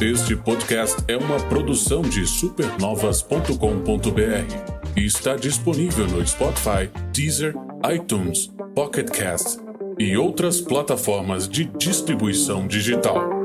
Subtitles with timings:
[0.00, 7.52] Este podcast é uma produção de supernovas.com.br e está disponível no Spotify, Deezer,
[7.92, 9.58] iTunes, Pocket Cast
[9.98, 13.37] e outras plataformas de distribuição digital.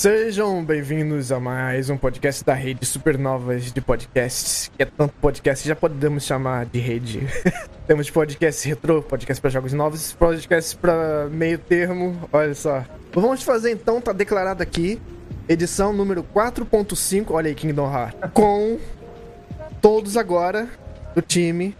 [0.00, 5.68] Sejam bem-vindos a mais um podcast da rede Supernovas de Podcasts, que é tanto podcast,
[5.68, 7.20] já podemos chamar de rede.
[7.86, 12.82] Temos podcast retrô, podcast para jogos novos, podcast para meio termo, olha só.
[13.12, 14.98] Vamos fazer então, tá declarado aqui,
[15.46, 18.78] edição número 4.5, olha aí Kingdom Hearts, com
[19.82, 20.66] todos agora
[21.14, 21.76] do time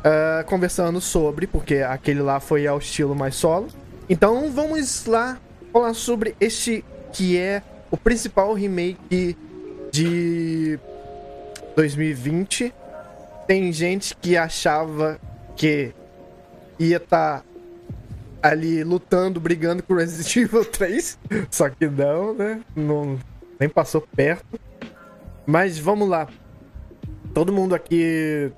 [0.00, 3.68] uh, conversando sobre, porque aquele lá foi ao estilo mais solo.
[4.06, 5.38] Então vamos lá
[5.72, 9.36] falar sobre este que é o principal remake
[9.90, 10.78] de
[11.74, 12.72] 2020.
[13.46, 15.18] Tem gente que achava
[15.56, 15.92] que
[16.78, 17.44] ia estar tá
[18.42, 21.18] ali lutando, brigando com Resident Evil 3.
[21.50, 22.60] Só que não, né?
[22.76, 23.18] Não,
[23.58, 24.60] nem passou perto.
[25.46, 26.28] Mas vamos lá.
[27.32, 28.50] Todo mundo aqui,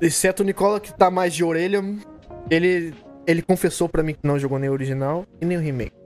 [0.00, 1.82] exceto o Nicola, que tá mais de orelha,
[2.50, 2.94] ele,
[3.26, 6.03] ele confessou para mim que não jogou nem o original e nem o remake.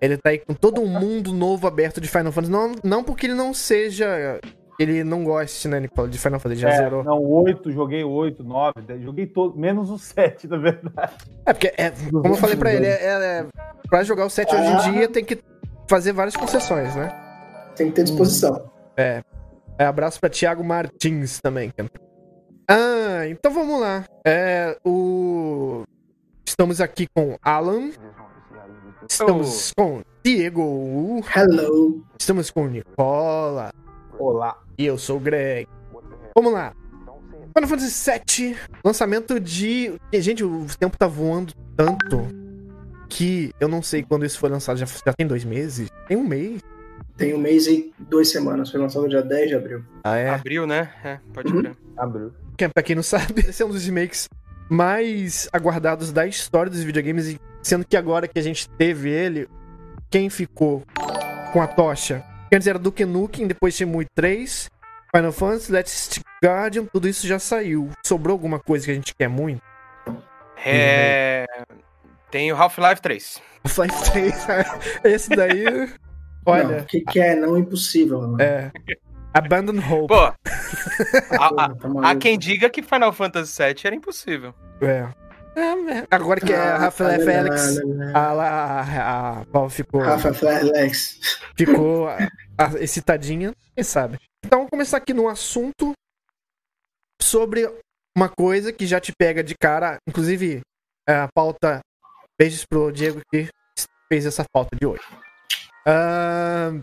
[0.00, 2.52] Ele tá aí com todo um mundo novo aberto de Final Fantasy.
[2.52, 4.40] Não, não porque ele não seja.
[4.78, 7.02] Ele não goste, né, Nicola, de Final Fantasy, já é, zerou.
[7.02, 11.14] Não, 8, joguei 8, 9, 10, joguei todo, menos o 7, na verdade.
[11.46, 13.46] É, porque, é, como eu falei pra ele, é, é,
[13.88, 14.76] pra jogar o 7 ah.
[14.76, 15.38] hoje em dia tem que
[15.88, 17.10] fazer várias concessões, né?
[17.74, 18.70] Tem que ter disposição.
[18.96, 19.22] É.
[19.78, 21.72] é abraço pra Thiago Martins também.
[22.68, 24.04] Ah, então vamos lá.
[24.26, 25.84] É, o...
[26.46, 27.90] Estamos aqui com Alan.
[29.08, 29.82] Estamos oh.
[29.82, 31.22] com Diego.
[31.34, 32.04] Hello.
[32.18, 33.70] Estamos com Nicola.
[34.18, 34.58] Olá.
[34.78, 35.68] E eu sou o Greg.
[36.34, 36.74] Vamos lá.
[37.56, 39.94] Final Fantasy VII, lançamento de.
[40.12, 42.28] Gente, o tempo tá voando tanto
[43.08, 44.76] que eu não sei quando isso foi lançado.
[44.76, 45.88] Já, já tem dois meses?
[46.06, 46.60] Tem um mês.
[47.16, 48.70] Tem um mês e duas semanas.
[48.70, 49.82] Foi lançado no dia 10 de abril.
[50.04, 50.28] Ah, é?
[50.28, 50.90] Abril, né?
[51.02, 51.62] É, pode uhum.
[51.62, 51.76] crer.
[51.96, 52.32] Abril.
[52.74, 54.28] Pra quem não sabe, esse é um dos remakes
[54.68, 59.48] mais aguardados da história dos videogames e Sendo que agora que a gente teve ele,
[60.08, 60.84] quem ficou
[61.52, 62.24] com a tocha?
[62.52, 64.70] Antes era Duke Nukem, depois Shenmue 3,
[65.12, 67.90] Final Fantasy, Let's Guardian, tudo isso já saiu.
[68.06, 69.60] Sobrou alguma coisa que a gente quer muito?
[70.64, 71.44] É.
[72.30, 73.42] Tem o Half-Life 3.
[73.64, 74.34] Half-Life 3,
[75.02, 75.64] esse daí.
[76.46, 76.82] Olha.
[76.82, 78.40] O que, que é não impossível, mano.
[78.40, 78.70] É.
[79.34, 80.06] Abandon Hope.
[80.06, 84.54] Pô, a, a, tá há quem diga que Final Fantasy VII era impossível.
[84.80, 85.08] É.
[85.56, 87.78] É, agora que é ah, Rafael Félix,
[88.14, 90.02] a, a, a, Paul ficou.
[90.02, 91.40] Rafa Félix.
[91.56, 92.18] Ficou a,
[92.58, 94.18] a, excitadinha, quem sabe.
[94.44, 95.94] Então vamos começar aqui no assunto
[97.22, 97.66] sobre
[98.14, 99.96] uma coisa que já te pega de cara.
[100.06, 100.60] Inclusive,
[101.08, 101.80] é, a pauta.
[102.38, 103.48] Beijos pro Diego que
[104.10, 105.02] fez essa pauta de hoje.
[105.88, 106.82] Uh,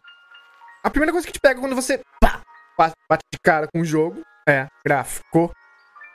[0.84, 2.42] a primeira coisa que te pega quando você pá,
[2.76, 5.54] bate de cara com o jogo é gráfico.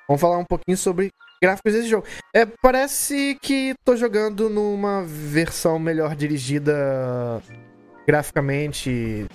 [0.08, 2.04] Vamos falar um pouquinho sobre gráficos desse jogo.
[2.34, 7.42] É, parece que tô jogando numa versão melhor dirigida
[8.06, 9.26] graficamente,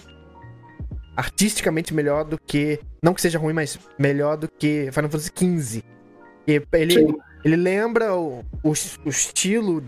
[1.15, 2.79] artisticamente melhor do que.
[3.01, 5.83] Não que seja ruim, mas melhor do que Final Fantasy XV.
[6.45, 8.73] Ele, ele lembra o, o,
[9.05, 9.81] o estilo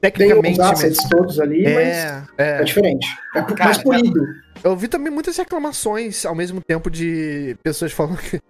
[0.00, 0.56] tecnicamente.
[0.56, 3.06] Tem os assets todos ali, é, mas é, é diferente.
[3.34, 4.26] É Cara, mais polido.
[4.62, 8.40] Eu vi também muitas reclamações ao mesmo tempo de pessoas falando que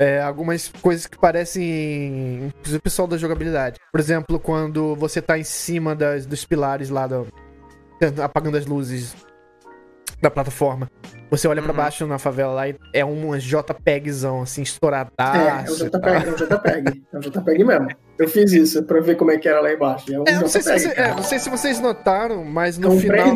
[0.00, 3.78] é, algumas coisas que parecem o pessoal da jogabilidade.
[3.92, 7.28] Por exemplo, quando você tá em cima das, dos pilares lá, do,
[8.24, 9.14] apagando as luzes
[10.22, 10.90] da plataforma.
[11.30, 11.66] Você olha uhum.
[11.66, 15.84] para baixo na favela lá e é um JPEGzão, assim, estouradaço.
[15.84, 17.02] É, é um JPEG, é um JPEG.
[17.12, 17.88] É um JPEG mesmo.
[18.18, 20.12] Eu fiz isso pra ver como é que era lá embaixo.
[20.12, 22.78] É um é, não, sei JPEG, se você, é, não sei se vocês notaram, mas
[22.78, 23.34] no é um final...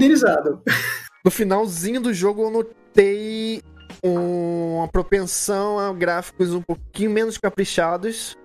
[1.24, 3.62] No finalzinho do jogo eu notei
[4.04, 8.36] uma propensão a gráficos um pouquinho menos caprichados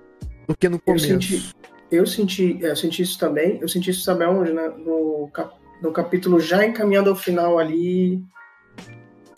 [0.47, 1.05] do que no começo.
[1.11, 1.55] Eu senti,
[1.91, 3.59] eu senti, eu senti isso também.
[3.61, 4.69] Eu senti isso também onde, né?
[4.69, 5.29] no,
[5.81, 8.23] no capítulo já encaminhando ao final ali.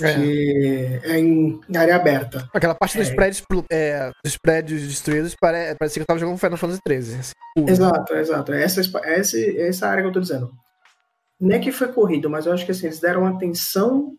[0.02, 0.16] É.
[0.16, 2.50] Que é em área aberta.
[2.54, 3.14] Aquela parte dos, é.
[3.14, 7.20] prédios, é, dos prédios destruídos pare, parecia que eu tava jogando Final Fantasy XIII.
[7.20, 7.34] Assim,
[7.68, 8.52] exato, exato.
[8.52, 10.52] Essa, essa, essa área que eu tô dizendo.
[11.40, 14.16] Nem é que foi corrido, mas eu acho que assim, eles deram atenção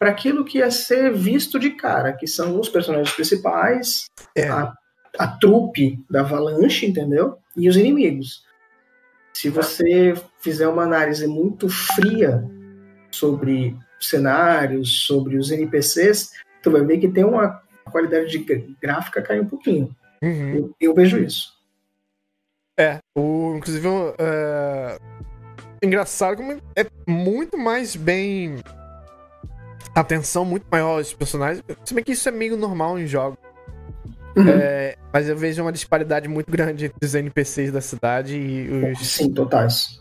[0.00, 4.48] para aquilo que ia ser visto de cara, que são os personagens principais, é.
[4.48, 4.72] a,
[5.18, 7.36] a trupe da Avalanche, entendeu?
[7.54, 8.42] E os inimigos.
[9.34, 12.42] Se você fizer uma análise muito fria
[13.10, 16.30] sobre cenários, sobre os NPCs,
[16.62, 17.62] tu vai ver que tem uma
[17.92, 18.38] qualidade de
[18.80, 19.94] gráfica cai um pouquinho.
[20.22, 20.54] Uhum.
[20.54, 21.52] Eu, eu, vejo isso.
[22.78, 24.98] É, o, inclusive, uh,
[25.82, 28.56] engraçado como é muito mais bem.
[29.94, 31.62] Atenção muito maior aos personagens.
[31.84, 33.38] Se bem que isso é meio normal em jogos.
[34.36, 34.48] Uhum.
[34.48, 39.06] É, mas eu vejo uma disparidade muito grande entre os NPCs da cidade e os.
[39.06, 40.00] Sim, totais.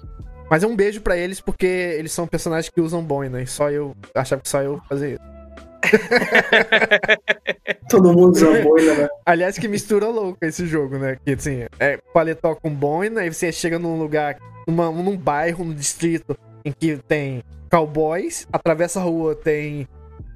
[0.49, 3.41] Mas é um beijo para eles porque eles são personagens que usam boina.
[3.41, 5.29] E só eu achava que só eu fazia isso.
[7.89, 9.07] Todo mundo usa boina, né?
[9.25, 11.17] Aliás, que mistura louca esse jogo, né?
[11.23, 14.37] Que assim, é paletó com boina, e você chega num lugar,
[14.67, 19.87] numa, num bairro, num distrito, em que tem cowboys, atravessa a rua, tem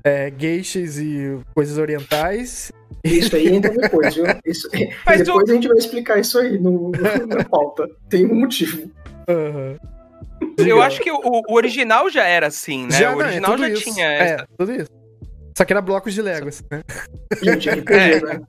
[0.03, 2.71] é, geishas e coisas orientais.
[3.03, 4.25] Isso aí entra depois, viu?
[4.45, 6.91] Isso, depois a gente vai explicar isso aí no,
[7.27, 7.89] na pauta.
[8.09, 8.91] Tem um motivo.
[9.27, 9.77] Uhum.
[10.57, 12.99] Eu acho que o, o, original já era assim, né?
[12.99, 13.93] Já, o original não, é já isso.
[13.93, 14.43] tinha é, essa.
[14.43, 14.91] É, tudo isso.
[15.57, 16.81] Só que era blocos de Legos, né?
[17.41, 18.21] Gente, RPG, é.
[18.21, 18.41] né?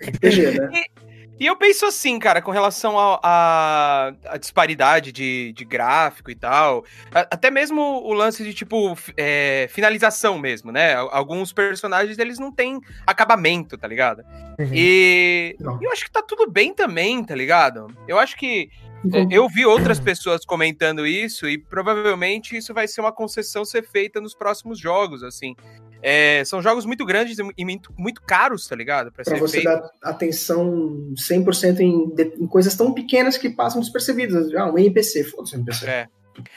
[0.00, 0.70] RPG, né?
[0.72, 1.09] E...
[1.40, 6.84] E eu penso assim, cara, com relação à disparidade de, de gráfico e tal.
[7.10, 10.94] A, até mesmo o lance de, tipo, é, finalização mesmo, né?
[10.96, 14.22] Alguns personagens, eles não têm acabamento, tá ligado?
[14.58, 14.70] Uhum.
[14.70, 15.78] E não.
[15.80, 17.86] eu acho que tá tudo bem também, tá ligado?
[18.06, 18.68] Eu acho que
[19.14, 23.82] é, eu vi outras pessoas comentando isso e provavelmente isso vai ser uma concessão ser
[23.82, 25.56] feita nos próximos jogos, assim.
[26.02, 29.12] É, são jogos muito grandes e muito, muito caros, tá ligado?
[29.12, 29.64] Pra, pra você feito.
[29.64, 34.54] dar atenção 100% em, em coisas tão pequenas que passam despercebidas.
[34.54, 35.86] Ah, um NPC, foda-se um NPC.
[35.86, 36.08] É.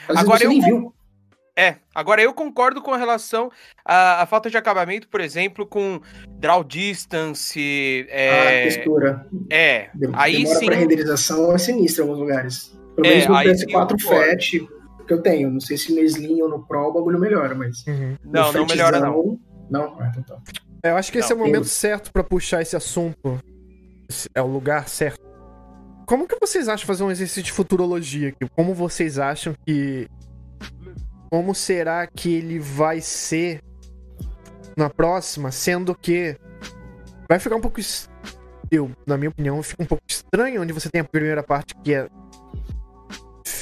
[0.08, 0.94] Agora eu, nem viu.
[1.56, 3.52] É, agora eu concordo com relação
[3.86, 6.02] à, à, falta de acabamento, por exemplo, com
[6.40, 8.08] draw distance.
[8.10, 9.28] É, ah, textura.
[9.50, 10.66] É, Demora aí sim.
[10.66, 12.78] pra renderização é sinistra em alguns lugares.
[12.96, 15.50] Pelo menos é, no PS4 Fat que eu tenho.
[15.50, 17.86] Não sei se no Slim ou no Pro o bagulho melhora, mas.
[17.88, 18.18] Uhum.
[18.24, 19.40] Não, não melhora, não.
[19.70, 20.00] Não?
[20.00, 20.54] Ah, então tá.
[20.84, 23.40] É, eu acho que não, esse é o momento certo para puxar esse assunto.
[24.36, 25.20] É o lugar certo.
[26.06, 28.48] Como que vocês acham fazer um exercício de futurologia aqui?
[28.56, 30.08] Como vocês acham que
[31.32, 33.62] como será que ele vai ser
[34.78, 36.38] na próxima, sendo que
[37.28, 37.80] vai ficar um pouco
[38.70, 41.94] eu, na minha opinião, fica um pouco estranho onde você tem a primeira parte que
[41.94, 42.08] é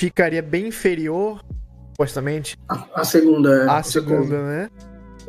[0.06, 1.44] ficaria bem inferior,
[1.92, 2.57] supostamente.
[2.68, 3.71] A, a segunda.
[3.71, 4.69] A segunda, né?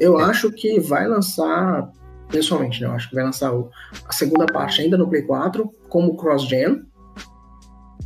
[0.01, 0.25] Eu é.
[0.25, 1.91] acho que vai lançar,
[2.31, 2.87] pessoalmente, né?
[2.87, 3.71] Eu acho que vai lançar o,
[4.07, 6.87] a segunda parte ainda no Play 4, como cross-gen.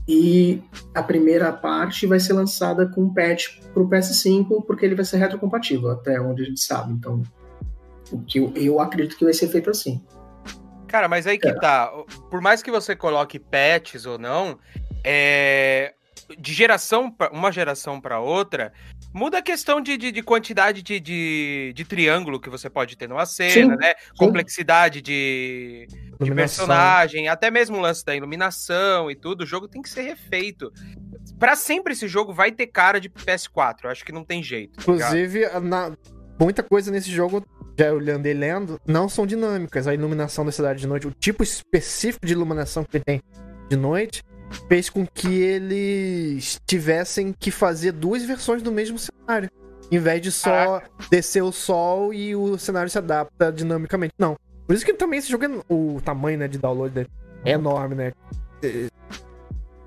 [0.08, 0.62] E
[0.94, 5.04] a primeira parte vai ser lançada com um patch para o PS5, porque ele vai
[5.04, 6.92] ser retrocompatível, até onde a gente sabe.
[6.92, 7.22] Então,
[8.10, 10.04] o que eu, eu acredito que vai ser feito assim.
[10.86, 11.54] Cara, mas aí que é.
[11.54, 11.90] tá.
[12.30, 14.58] Por mais que você coloque patches ou não,
[15.04, 15.92] é...
[16.38, 17.31] de geração pra...
[17.31, 18.73] uma geração para outra,
[19.12, 23.08] muda a questão de, de, de quantidade de, de, de, triângulo que você pode ter
[23.08, 23.94] numa cena, sim, né?
[23.99, 24.17] Sim.
[24.17, 25.87] Complexidade de,
[26.20, 29.43] de personagem, até mesmo o lance da iluminação e tudo.
[29.43, 30.73] O jogo tem que ser refeito
[31.38, 33.84] para sempre esse jogo vai ter cara de PS4.
[33.84, 34.76] Eu acho que não tem jeito.
[34.76, 35.96] Tá Inclusive, na,
[36.38, 37.44] muita coisa nesse jogo,
[37.78, 39.87] já olhando e lendo, não são dinâmicas.
[39.87, 43.23] A iluminação da cidade de noite, o tipo específico de iluminação que ele tem
[43.69, 44.23] de noite,
[44.69, 49.50] fez com que eles tivessem que fazer duas versões do mesmo cenário.
[49.90, 50.90] Em vez de só Caraca.
[51.10, 54.14] descer o sol e o cenário se adapta dinamicamente.
[54.18, 54.37] Não.
[54.66, 57.09] Por isso que também esse jogo é, o tamanho né, de download dele
[57.44, 58.12] é enorme, né?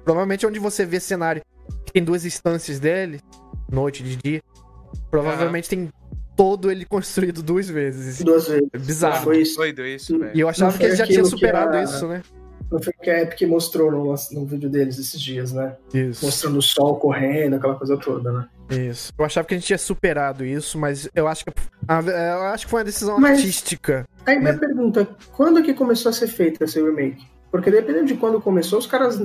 [0.06, 1.42] Provavelmente onde você vê cenário
[1.86, 3.20] que tem duas instâncias dele,
[3.70, 4.42] noite e dia,
[5.12, 5.86] provavelmente uhum.
[5.86, 5.94] tem
[6.36, 8.24] todo ele construído duas vezes.
[8.24, 8.70] Duas vezes.
[8.72, 9.24] É bizarro.
[9.26, 9.58] Foi isso.
[9.58, 10.32] Doido isso, velho.
[10.34, 11.84] E eu achava que ele já tinha superado a...
[11.84, 12.24] isso, né?
[12.72, 15.76] Não foi que a Epic mostrou no, no vídeo deles esses dias, né?
[15.94, 16.24] Isso.
[16.26, 18.48] Mostrando o sol correndo, aquela coisa toda, né?
[18.70, 19.12] Isso.
[19.18, 22.70] Eu achava que a gente tinha superado isso, mas eu acho que, eu acho que
[22.70, 24.06] foi uma decisão mas, artística.
[24.26, 24.60] Aí minha né?
[24.60, 27.26] pergunta, quando que começou a ser feito esse remake?
[27.52, 29.20] Porque dependendo de quando começou, os caras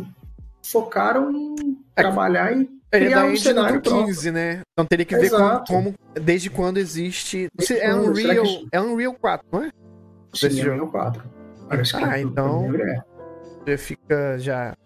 [0.63, 4.63] focaram em é, trabalhar e ele criar é um cenário 15, né?
[4.73, 7.49] Então teria que ver como, como, desde quando existe.
[7.55, 8.69] Desde é um Real, que...
[8.73, 9.71] é um Real 4, não é?
[10.33, 11.23] Sim, é um Real 4.
[11.69, 12.71] Parece ah, então
[13.67, 14.77] já fica já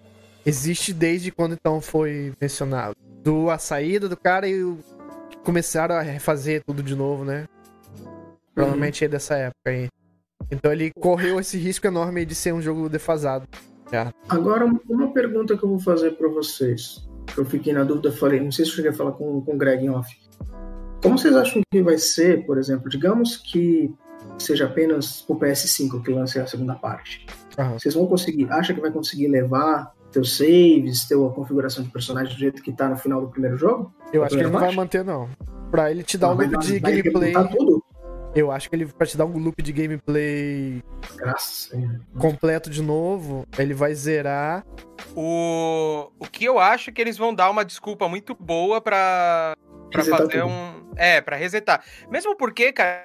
[0.45, 4.79] existe desde quando então foi mencionado do a saída do cara e o,
[5.45, 7.47] começaram a refazer tudo de novo, né?
[8.55, 9.07] Provavelmente uhum.
[9.07, 9.89] é dessa época aí.
[10.51, 13.47] Então ele correu esse risco enorme de ser um jogo defasado.
[13.93, 14.13] Já.
[14.29, 17.07] Agora, uma pergunta que eu vou fazer para vocês.
[17.37, 19.59] Eu fiquei na dúvida, falei, não sei se eu cheguei a falar com, com o
[19.59, 20.15] Greg em off.
[21.03, 23.95] Como vocês acham que vai ser, por exemplo, digamos que
[24.39, 27.27] seja apenas o PS5 que lance a segunda parte?
[27.59, 27.79] Uhum.
[27.79, 32.39] Vocês vão conseguir, acha que vai conseguir levar teus saves, teu configuração de personagem do
[32.39, 33.93] jeito que tá no final do primeiro jogo?
[34.13, 35.29] Eu acho que ele não vai manter, não.
[35.71, 37.33] Pra ele te dar um Vai loop dar- de gameplay.
[37.57, 37.85] tudo.
[38.35, 40.83] Eu acho que ele vai te dar um loop de gameplay
[41.17, 41.73] Graças
[42.19, 43.45] completo de novo.
[43.59, 44.65] Ele vai zerar.
[45.17, 49.55] O, o que eu acho é que eles vão dar uma desculpa muito boa pra,
[49.91, 50.47] pra Resetar fazer tudo.
[50.53, 50.93] um.
[50.97, 51.83] É, pra resetar.
[52.11, 53.05] Mesmo porque, cara.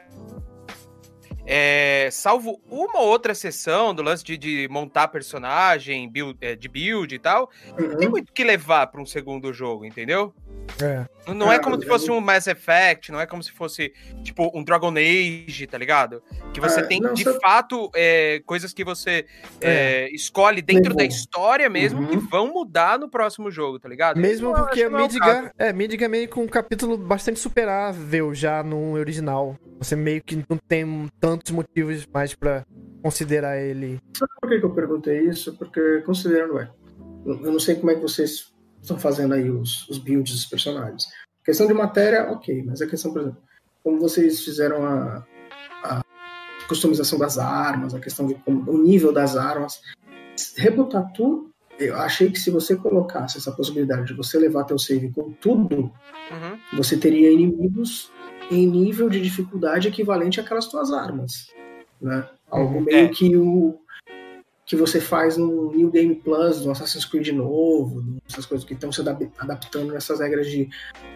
[1.45, 6.69] É, salvo uma ou outra sessão do lance de, de montar personagem, build, é, de
[6.69, 8.11] build e tal, não tem Uhum.
[8.11, 10.33] muito o que levar pra um segundo jogo, entendeu?
[10.81, 11.05] É.
[11.33, 13.93] Não, é Ah, como se fosse um Mass Effect, não é como se fosse,
[14.23, 16.21] tipo, um Dragon Age, tá ligado?
[16.51, 19.25] Que você Ah, tem, não, de só- fato, é, coisas que você
[19.61, 20.97] é, escolhe dentro Levou.
[20.97, 22.07] da história mesmo Uhum.
[22.07, 24.19] que vão mudar no próximo jogo, tá ligado?
[24.19, 28.63] Mesmo Eu porque é Midgar, é, Midgar é meio com um capítulo bastante superável já
[28.63, 29.55] no original.
[29.77, 32.65] Você meio que não tem tantos motivos mais pra
[33.01, 33.99] considerar ele.
[34.17, 35.55] Sabe por que, que eu perguntei isso?
[35.57, 36.69] Porque, considerando, é,
[37.25, 38.51] eu não sei como é que vocês
[38.83, 41.05] estão fazendo aí os, os builds dos personagens.
[41.43, 43.41] Questão de matéria, ok, mas a questão, por exemplo,
[43.83, 45.25] como vocês fizeram a,
[45.83, 46.01] a
[46.67, 49.81] customização das armas, a questão de como, o nível das armas,
[50.57, 51.49] rebutar tudo,
[51.79, 55.91] eu achei que se você colocasse essa possibilidade de você levar teu save com tudo,
[56.31, 56.57] Uhum.
[56.77, 58.09] você teria inimigos
[58.49, 61.47] em nível de dificuldade equivalente àquelas tuas armas,
[62.01, 62.27] né?
[62.49, 63.07] Algo meio É.
[63.09, 63.77] que o
[64.65, 68.91] que você faz no New Game Plus, no Assassin's Creed novo, essas coisas que estão
[68.91, 70.69] se adap- adaptando nessas regras de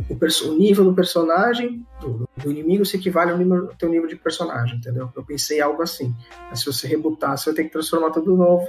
[0.10, 4.08] o, o nível do personagem, do, do inimigo se equivale ao, nível, ao teu nível
[4.08, 5.10] de personagem, entendeu?
[5.16, 6.14] Eu pensei algo assim.
[6.50, 8.68] Mas se você rebutar, você vai ter que transformar tudo novo.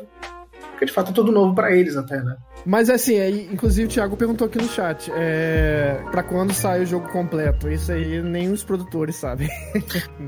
[0.71, 2.37] Porque de fato é tudo novo pra eles até, né?
[2.65, 6.87] Mas assim, aí, inclusive o Thiago perguntou aqui no chat, é, para quando sai o
[6.87, 7.69] jogo completo?
[7.69, 9.49] Isso aí nem os produtores sabem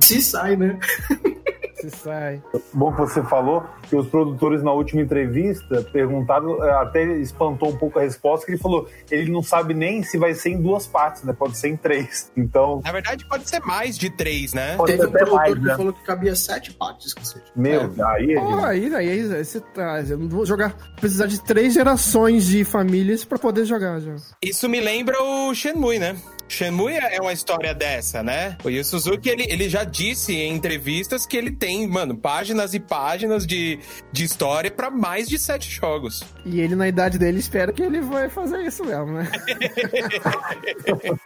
[0.00, 0.76] Se sai, né?
[1.81, 2.43] se sai.
[2.73, 7.77] Bom que você falou que os produtores na última entrevista perguntaram, eh, até espantou um
[7.77, 10.87] pouco a resposta, que ele falou, ele não sabe nem se vai ser em duas
[10.87, 11.33] partes, né?
[11.33, 12.31] Pode ser em três.
[12.37, 14.77] Então, Na verdade, pode ser mais de três, né?
[14.77, 15.77] pode Teve ser um até produtor mais, que né?
[15.77, 17.15] falou que cabia sete partes.
[17.55, 18.35] Meu, aí...
[18.35, 20.01] Pô, aí, aí, aí você tá.
[20.03, 20.75] Eu não vou jogar.
[21.01, 24.15] Precisar de três gerações de famílias pra poder jogar já.
[24.43, 26.17] Isso me lembra o Shenmue, né?
[26.50, 28.59] Shenmue é uma história dessa, né?
[28.64, 32.80] O Yu Suzuki, ele, ele já disse em entrevistas que ele tem, mano, páginas e
[32.80, 33.78] páginas de,
[34.12, 36.25] de história pra mais de sete jogos.
[36.45, 39.30] E ele, na idade dele, espera que ele vai fazer isso mesmo, né?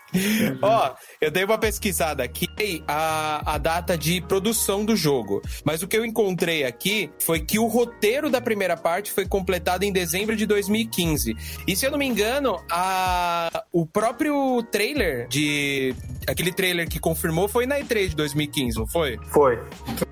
[0.61, 2.47] Ó, eu dei uma pesquisada aqui,
[2.87, 5.41] a, a data de produção do jogo.
[5.65, 9.85] Mas o que eu encontrei aqui foi que o roteiro da primeira parte foi completado
[9.85, 11.35] em dezembro de 2015.
[11.67, 15.95] E se eu não me engano, a, o próprio trailer de.
[16.27, 19.19] Aquele trailer que confirmou foi na E3 de 2015, não foi?
[19.29, 19.59] Foi.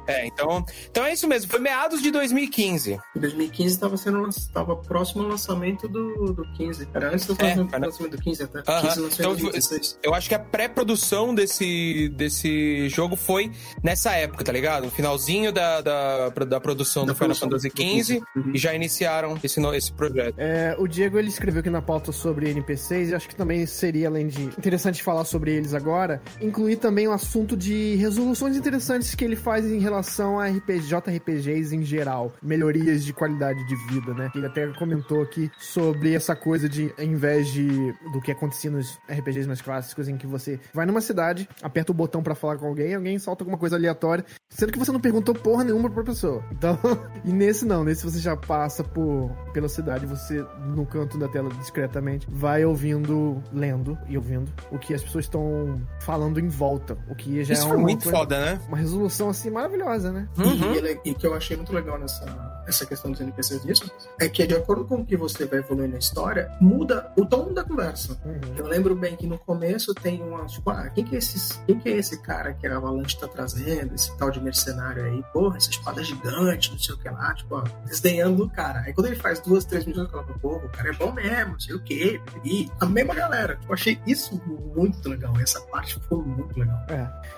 [0.07, 2.99] É, então, então é isso mesmo, foi meados de 2015.
[3.17, 6.89] Em 2015 estava sendo lan- tava próximo ao lançamento do, do 15.
[6.93, 8.59] Era antes do É, lançamento, do 15 até.
[8.67, 8.81] Aham.
[8.89, 9.99] 15 lançou Então, em 2016.
[10.03, 13.51] Eu acho que a pré-produção desse, desse jogo foi
[13.83, 14.85] nessa época, tá ligado?
[14.85, 18.15] No finalzinho da, da, da produção Da do Final Fantasy 15.
[18.15, 18.53] XV Uhum.
[18.55, 20.35] e já iniciaram esse, esse projeto.
[20.39, 24.09] É, o Diego ele escreveu aqui na pauta sobre NPCs e acho que também seria,
[24.09, 26.02] além de interessante falar sobre eles agora,
[26.41, 31.75] incluir também o assunto de resoluções interessantes que ele faz em relação a RPG, JRPGs
[31.75, 34.31] em geral, melhorias de qualidade de vida, né?
[34.35, 38.99] Ele até comentou aqui sobre essa coisa de, ao invés de do que acontecia nos
[39.09, 42.67] RPGs mais clássicos, em que você vai numa cidade, aperta o botão pra falar com
[42.67, 46.43] alguém, alguém solta alguma coisa aleatória, sendo que você não perguntou porra nenhuma pra pessoa.
[46.63, 46.79] Então,
[47.25, 51.51] e nesse não, nesse você já passa por pela cidade, você no canto da tela
[51.55, 57.15] discretamente vai ouvindo, lendo e ouvindo o que as pessoas estão falando em volta, o
[57.15, 58.61] que já Isso é foi uma muito coisa- foda, né?
[58.69, 60.29] uma resolução assim maravilhosa, né?
[60.39, 60.75] Uhum.
[60.75, 63.91] E, ele- e que eu achei muito legal nessa essa questão dos NPCs nisso
[64.21, 67.53] é que, de acordo com o que você vai evoluindo na história, muda o tom
[67.53, 68.17] da conversa.
[68.25, 68.55] Uhum.
[68.57, 71.77] Eu lembro bem que no começo tem uma, tipo, ah, quem que é, esses, quem
[71.81, 75.23] que é esse cara que a Avalanche tá trazendo, esse tal de mercenário aí?
[75.33, 78.81] Porra, essa espada gigante, não sei o que lá, tipo, ó, desdenhando do cara.
[78.87, 81.53] Aí quando ele faz duas, três minutos, eu falo, porra, o cara é bom mesmo,
[81.55, 83.57] não sei o que, e a mesma galera.
[83.57, 84.41] Tipo, eu achei isso
[84.77, 86.79] muito legal, essa parte ficou muito legal.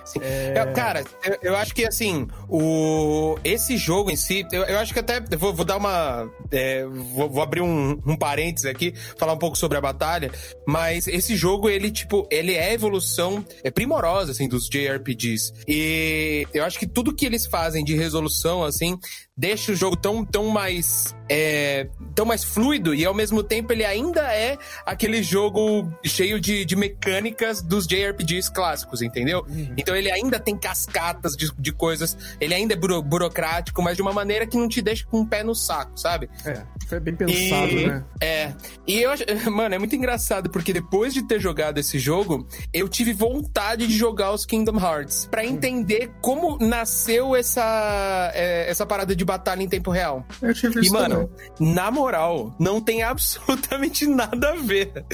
[0.05, 0.19] Sim.
[0.21, 4.79] É, Eu- cara, eu, eu acho que assim, o esse jogo em si, eu, eu
[4.79, 6.29] acho que até vou, vou dar uma.
[6.51, 10.31] é, vou, vou abrir um, um parênteses aqui, falar um pouco sobre a batalha,
[10.67, 15.53] mas esse jogo, ele, tipo, ele é a evolução é primorosa, assim, dos JRPGs.
[15.67, 18.97] E eu acho que tudo que eles fazem de resolução, assim,
[19.37, 23.83] deixa o jogo tão, tão mais é, tão mais fluido e ao mesmo tempo ele
[23.83, 29.45] ainda é aquele jogo cheio de, de mecânicas dos JRPGs clássicos, entendeu?
[29.49, 29.73] Uhum.
[29.75, 34.01] Então ele ainda tem cascatas de, de coisas, ele ainda é buro, burocrático, mas de
[34.01, 36.29] uma maneira que não te deixa com o pé no saco, sabe?
[36.45, 38.03] É, foi bem pensado, e, né?
[38.21, 38.53] É.
[38.87, 39.11] E eu
[39.51, 43.97] mano, é muito engraçado porque depois de ter jogado esse jogo, eu tive vontade de
[43.97, 49.67] jogar os Kingdom Hearts para entender como nasceu essa é, essa parada de batalha em
[49.67, 50.25] tempo real.
[50.41, 51.29] Eu tive e, mano,
[51.59, 55.05] na moral, não tem absolutamente nada a ver.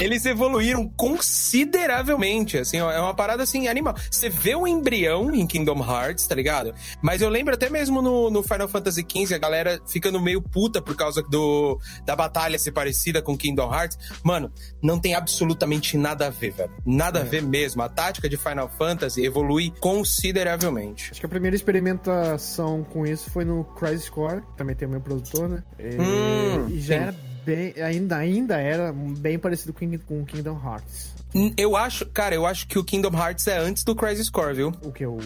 [0.00, 3.94] Eles evoluíram consideravelmente, assim, ó, é uma parada assim animal.
[4.10, 6.74] Você vê o embrião em Kingdom Hearts, tá ligado?
[7.02, 10.80] Mas eu lembro até mesmo no, no Final Fantasy XV a galera ficando meio puta
[10.80, 13.98] por causa do da batalha ser parecida com Kingdom Hearts.
[14.22, 14.52] Mano,
[14.82, 16.72] não tem absolutamente nada a ver, velho.
[16.84, 17.22] Nada é.
[17.22, 17.82] a ver mesmo.
[17.82, 21.10] A tática de Final Fantasy evolui consideravelmente.
[21.10, 25.00] Acho que a primeira experimentação com isso foi no Crisis Core, também tem o meu
[25.00, 25.62] produtor, né?
[25.78, 27.02] E, hum, e já sim.
[27.02, 27.14] era
[27.44, 31.14] bem, ainda, ainda era bem parecido com, com Kingdom Hearts.
[31.34, 34.54] Hum, eu acho, cara, eu acho que o Kingdom Hearts é antes do Crisis Core,
[34.54, 34.72] viu?
[34.82, 35.06] O que?
[35.06, 35.18] O,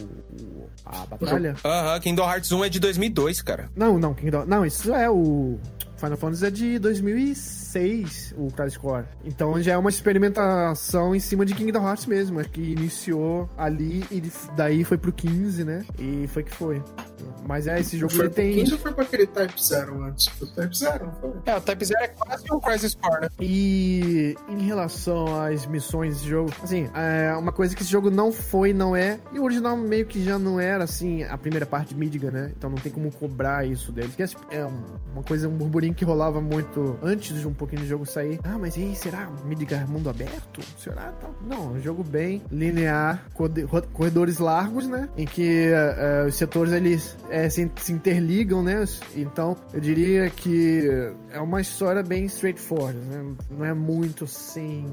[0.84, 1.54] a batalha?
[1.64, 3.70] Aham, Kingdom Hearts 1 é de 2002, cara.
[3.74, 4.44] Não, não, Kingdom...
[4.44, 5.58] Não, isso é o...
[5.96, 9.04] Final Fantasy é de 2006, o Crisis Core.
[9.24, 14.04] Então já é uma experimentação em cima de Kingdom Hearts mesmo, é que iniciou ali
[14.10, 14.22] e
[14.56, 15.84] daí foi pro 15, né?
[15.98, 16.82] E foi que foi.
[17.46, 18.54] Mas é, esse jogo foi ele tem.
[18.64, 20.26] 15 foi pra aquele Type 0 antes?
[20.28, 21.32] Foi Type 0, não foi?
[21.46, 23.28] É, o Type 0 é quase um Crisis Core, né?
[23.40, 28.32] E em relação às missões desse jogo, assim, é uma coisa que esse jogo não
[28.32, 29.18] foi, não é.
[29.32, 32.52] E o original meio que já não era, assim, a primeira parte de Midgar, né?
[32.56, 34.14] Então não tem como cobrar isso deles.
[34.14, 34.66] Que é
[35.12, 38.38] uma coisa, um burburinho que rolava muito antes de um pouquinho do jogo sair.
[38.44, 40.60] Ah, mas e aí, será Midgar mundo aberto?
[40.78, 41.12] Será?
[41.46, 43.26] Não, um jogo bem linear,
[43.92, 45.08] corredores largos, né?
[45.16, 48.84] Em que uh, os setores eles é, se, se, interligam, né?
[49.14, 50.88] Então, eu diria que
[51.30, 53.34] é uma história bem straightforward, né?
[53.50, 54.86] Não é muito, assim,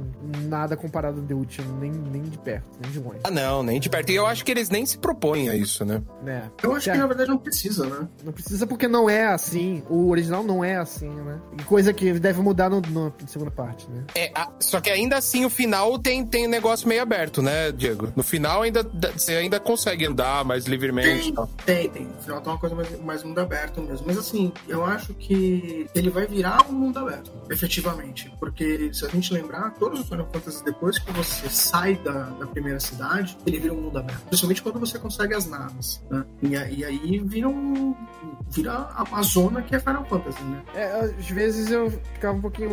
[0.48, 3.20] nada comparado ao The Ultimate, nem, nem de perto, nem de longe.
[3.24, 4.12] Ah, não, nem de perto.
[4.12, 6.02] E eu acho que eles nem se propõem a isso, né?
[6.26, 6.44] É.
[6.64, 8.08] Eu acho que, na verdade, não precisa, né?
[8.24, 9.84] Não precisa porque não é assim.
[9.90, 11.40] O original não é assim, né?
[11.66, 14.04] Coisa que deve mudar no, no, na segunda parte, né?
[14.16, 18.12] É, a, só que ainda assim, o final tem, tem negócio meio aberto, né, Diego?
[18.16, 21.34] No final, ainda você ainda consegue andar mais livremente.
[21.66, 24.06] Tem, tem, tem final tá uma coisa mais, mais mundo aberto mesmo.
[24.08, 28.32] Mas assim, eu acho que ele vai virar um mundo aberto, efetivamente.
[28.40, 32.48] Porque se a gente lembrar, todos os Final Fantasy, depois que você sai da, da
[32.48, 34.22] primeira cidade, ele vira um mundo aberto.
[34.28, 36.02] Principalmente quando você consegue as naves.
[36.10, 36.26] Né?
[36.42, 37.96] E, e, aí vira um.
[38.50, 40.64] vira a zona que é Final Fantasy, né?
[40.76, 42.70] É, às vezes eu ficava um pouquinho.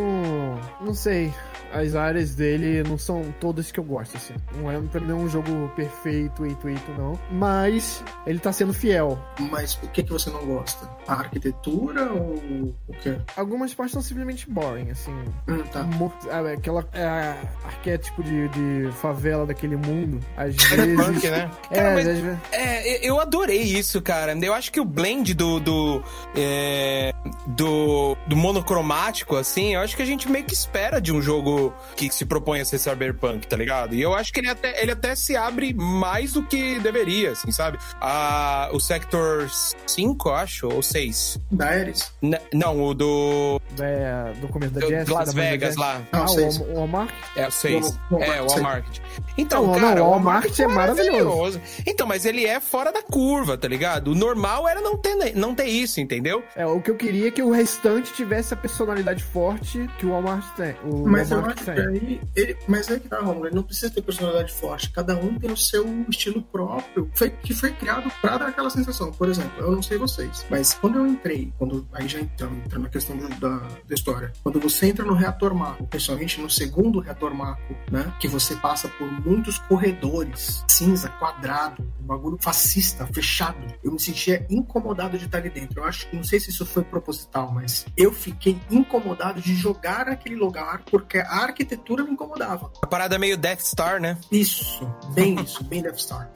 [0.81, 1.33] não sei.
[1.73, 4.35] As áreas dele não são todas que eu gosto, assim.
[4.57, 7.19] Não é, pra mim, um jogo perfeito, 8-8, não.
[7.31, 9.19] Mas ele tá sendo fiel
[9.51, 10.89] mas o que, que você não gosta?
[11.07, 13.17] A arquitetura ou o quê?
[13.37, 15.13] Algumas partes são simplesmente boring, assim.
[15.49, 15.87] Hum, tá.
[16.29, 20.21] É, aquela é, arquétipo de, de favela daquele mundo.
[20.37, 20.97] Às vezes.
[20.97, 21.51] Punk, né?
[21.71, 22.39] É, cara, mas, às vezes...
[22.53, 24.33] é, eu adorei isso, cara.
[24.33, 25.61] Eu acho que o blend do.
[25.61, 26.03] do,
[26.35, 27.13] é,
[27.47, 27.88] do,
[28.27, 32.13] do monocromático, assim, eu acho que a gente meio que espera de um jogo que
[32.13, 33.95] se propõe a ser cyberpunk, tá ligado?
[33.95, 37.51] E eu acho que ele até, ele até se abre mais do que deveria, assim,
[37.53, 37.79] sabe?
[38.01, 39.49] A, o Sector
[39.87, 41.39] 5, acho, ou 6.
[41.51, 42.13] Da Ares?
[42.53, 43.61] não, o do.
[43.81, 46.01] É, do começo da Jess, Las Vegas lá.
[46.13, 47.15] Ah, o Walmart?
[47.37, 47.99] É, o 6.
[48.21, 48.99] É, o Walmart.
[49.37, 51.61] Então, não, cara, não, o Walmart é maravilhoso.
[51.87, 54.13] Então, mas ele é fora da curva, tá ligado?
[54.13, 56.43] O normal era não ter, não ter isso, entendeu?
[56.57, 60.11] É, o que eu queria é que o restante tivesse a personalidade forte que o
[60.11, 60.75] Walmart tem.
[60.85, 61.75] O mas Walmart eu acho tem.
[61.75, 62.21] que aí.
[62.35, 64.91] Ele, mas é que tá, Romulo, ele não precisa ter personalidade forte.
[64.91, 69.13] Cada um tem o seu estilo próprio, foi, que foi criado pra dar aquela sensação.
[69.13, 72.83] Por exemplo, eu não sei vocês, mas quando eu entrei, quando aí já entrando, entrando
[72.83, 77.33] na questão da, da história, quando você entra no reator Mako, principalmente no segundo reator
[77.35, 83.93] Mako, né, que você passa por muitos corredores, cinza, quadrado, um bagulho fascista, fechado, eu
[83.93, 85.81] me sentia incomodado de estar ali dentro.
[85.81, 90.37] Eu acho, não sei se isso foi proposital, mas eu fiquei incomodado de jogar naquele
[90.37, 92.71] lugar porque a arquitetura me incomodava.
[92.83, 94.19] A parada meio Death Star, né?
[94.31, 96.31] Isso, bem isso, bem Death Star.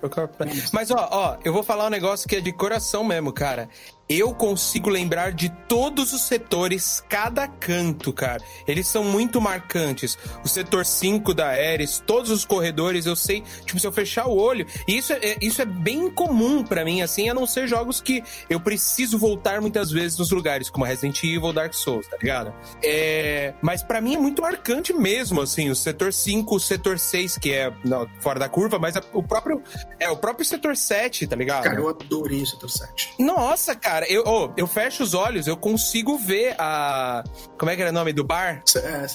[0.72, 3.68] Mas ó, ó, eu vou falar um negócio que é de coração mesmo, cara
[4.08, 8.42] eu consigo lembrar de todos os setores, cada canto, cara.
[8.66, 10.18] Eles são muito marcantes.
[10.44, 14.36] O setor 5 da Ares, todos os corredores, eu sei, tipo, se eu fechar o
[14.36, 14.66] olho.
[14.86, 18.22] E isso é, isso é bem comum para mim, assim, a não ser jogos que
[18.50, 22.52] eu preciso voltar muitas vezes nos lugares, como Resident Evil, Dark Souls, tá ligado?
[22.82, 27.38] É, mas para mim é muito marcante mesmo, assim, o setor 5, o setor 6,
[27.38, 29.62] que é não, fora da curva, mas o próprio.
[29.98, 31.64] É, o próprio setor 7, tá ligado?
[31.64, 33.14] Cara, eu adorei o setor 7.
[33.18, 34.06] Nossa, cara cara.
[34.10, 37.22] Eu, oh, eu fecho os olhos, eu consigo ver a.
[37.58, 38.62] Como é que era o nome do bar?
[38.76, 39.06] É.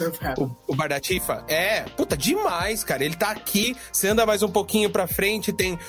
[0.42, 1.44] O, o bar da Tifa?
[1.48, 3.04] É, puta, demais, cara.
[3.04, 5.80] Ele tá aqui, você anda mais um pouquinho pra frente, tem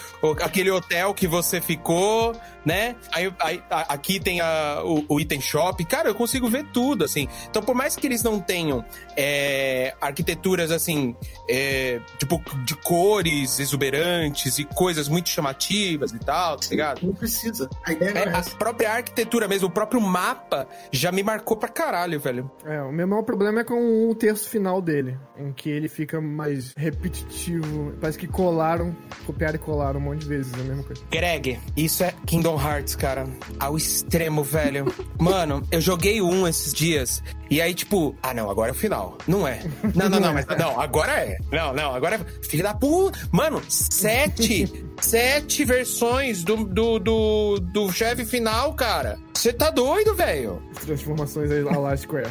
[0.43, 2.35] aquele hotel que você ficou,
[2.69, 2.95] né?
[3.13, 5.83] Aí, aí- a- aqui tem a- o, o item shop.
[5.87, 7.27] Cara, eu consigo ver tudo, assim.
[7.49, 8.85] Então, por mais que eles não tenham
[9.17, 11.17] é, arquiteturas, assim,
[11.49, 17.01] é, tipo, de cores exuberantes e coisas muito chamativas e tal, tá ligado?
[17.07, 17.69] Não precisa.
[17.87, 21.57] A ideia não É, é a própria arquitetura mesmo, o próprio mapa já me marcou
[21.57, 22.51] pra caralho, velho.
[22.67, 26.21] É, o meu maior problema é com o terço final dele, em que ele fica
[26.21, 27.95] mais repetitivo.
[28.01, 28.95] Parece que colaram,
[29.27, 31.03] copiaram e colaram um monte de vezes a mesma coisa.
[31.11, 33.27] Greg, isso é Kingdom Hearts, cara.
[33.59, 34.93] Ao extremo, velho.
[35.19, 37.23] Mano, eu joguei um esses dias.
[37.51, 39.17] E aí, tipo, ah, não, agora é o final.
[39.27, 39.61] Não é.
[39.95, 41.39] Não, não, não, mas não, agora é.
[41.51, 42.47] Não, não, agora é.
[42.47, 43.19] Filho da puta.
[43.33, 44.88] Mano, sete.
[45.01, 49.19] Sete versões do, do, do, do chefe final, cara.
[49.35, 50.61] Você tá doido, velho?
[50.85, 52.27] Transformações aí lá lá Square.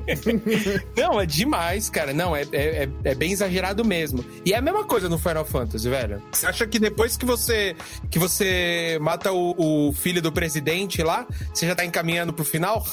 [0.96, 2.12] Não, é demais, cara.
[2.12, 4.24] Não, é, é, é- é bem exagerado mesmo.
[4.44, 6.20] E é a mesma coisa no Final Fantasy, velho.
[6.32, 7.76] Você acha que depois que você
[8.10, 12.84] que você mata o, o filho do presidente lá, você já tá encaminhando pro final?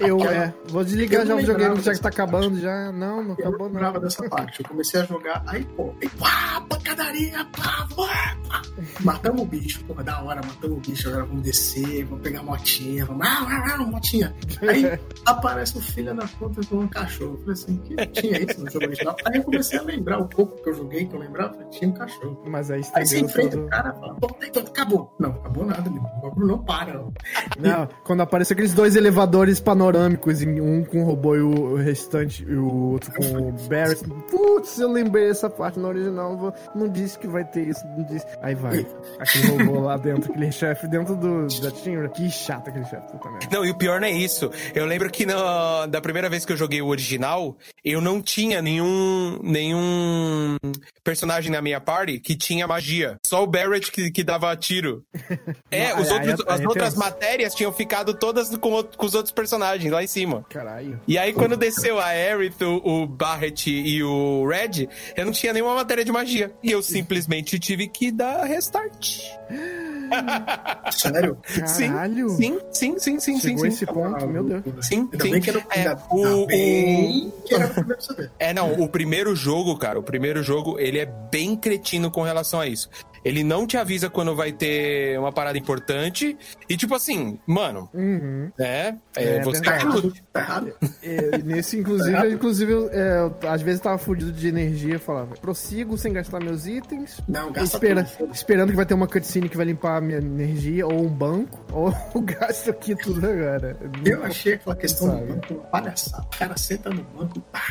[0.00, 0.54] Eu, é.
[0.68, 2.92] Vou desligar Eu já o videogame, já que tá acabando já.
[2.92, 4.60] Não, não Eu acabou não lembrava dessa parte.
[4.60, 8.62] Eu comecei a jogar, aí, pô, aí, pá, pancadaria, pá, pá, pá.
[9.00, 12.42] Matamos o bicho, pô, da hora, matamos o bicho, agora vamos descer, vamos pegar a
[12.42, 14.34] motinha, vamos, ah, ah, ah, motinha.
[14.62, 17.34] Aí aparece o filho da puta com um cachorro.
[17.34, 19.16] Eu falei assim, que tinha isso no jogo original?
[19.26, 21.94] Aí eu comecei a lembrar o pouco que eu joguei, que eu lembrava, tinha um
[21.94, 22.42] cachorro.
[22.46, 25.14] Mas aí Aí você enfrenta o cara e fala, pô, então acabou.
[25.18, 26.02] Não, acabou nada, meu.
[26.02, 26.94] O bagulho não para.
[26.94, 27.12] Não.
[27.58, 28.20] Não, quando
[28.52, 33.24] aqueles dois elevadores panorâmicos, um com o robô e o restante, e o outro com
[33.48, 34.02] o Barrett.
[34.30, 36.54] Putz, eu lembrei essa parte no original.
[36.74, 38.26] não disse que vai ter isso, não disse.
[38.42, 38.86] Aí vai.
[39.18, 42.08] Aquele robô lá dentro, aquele chefe dentro do, da Tinra.
[42.08, 43.46] Que chato aquele chefe, puta merda.
[43.52, 44.50] Não, e o pior não é isso.
[44.74, 48.60] Eu lembro que na, da primeira vez que eu joguei o original, eu não tinha
[48.62, 50.56] nenhum, nenhum
[51.02, 53.16] personagem na minha party que tinha magia.
[53.26, 55.02] Só o Barrett que, que dava tiro.
[55.70, 59.90] É, os outros- as outras matérias tinham ficado todas com, o- com os outros personagens
[59.92, 60.44] lá em cima.
[60.48, 61.00] Caralho.
[61.06, 65.52] E aí, quando desceu a Aerith, o, o Barrett e o Red, eu não tinha
[65.52, 66.52] nenhuma matéria de magia.
[66.62, 69.20] E eu simplesmente tive que dar restart.
[70.90, 71.38] Sério?
[71.42, 72.28] Caralho.
[72.30, 73.68] Sim, sim, sim, sim, sim, Chegou sim.
[73.68, 74.62] esse ponto, meu Deus.
[74.86, 75.30] Sim, Ainda sim.
[75.30, 78.30] bem que era, É, ainda, o- o- que era o primeiro saber.
[78.38, 82.60] É, não, o primeiro jogo, cara, o primeiro jogo, ele é bem cretino com relação
[82.60, 82.88] a isso.
[83.24, 86.36] Ele não te avisa quando vai ter uma parada importante.
[86.68, 88.50] E, tipo assim, mano, Uhum.
[88.58, 88.98] né?
[89.16, 90.22] É, É você verdade.
[90.32, 90.74] Tá errado?
[91.02, 95.34] É, nesse, inclusive, inclusive eu, é, às vezes eu tava fudido de energia, eu falava,
[95.36, 98.34] prossigo sem gastar meus itens, Não, gasta espera, tudo.
[98.34, 101.64] esperando que vai ter uma cutscene que vai limpar a minha energia, ou um banco,
[101.72, 103.76] ou eu gasto aqui tudo agora.
[104.04, 105.20] Eu achei aquela questão Sabe.
[105.26, 106.22] do banco uma palhaçada.
[106.24, 107.62] O cara senta no banco, pá,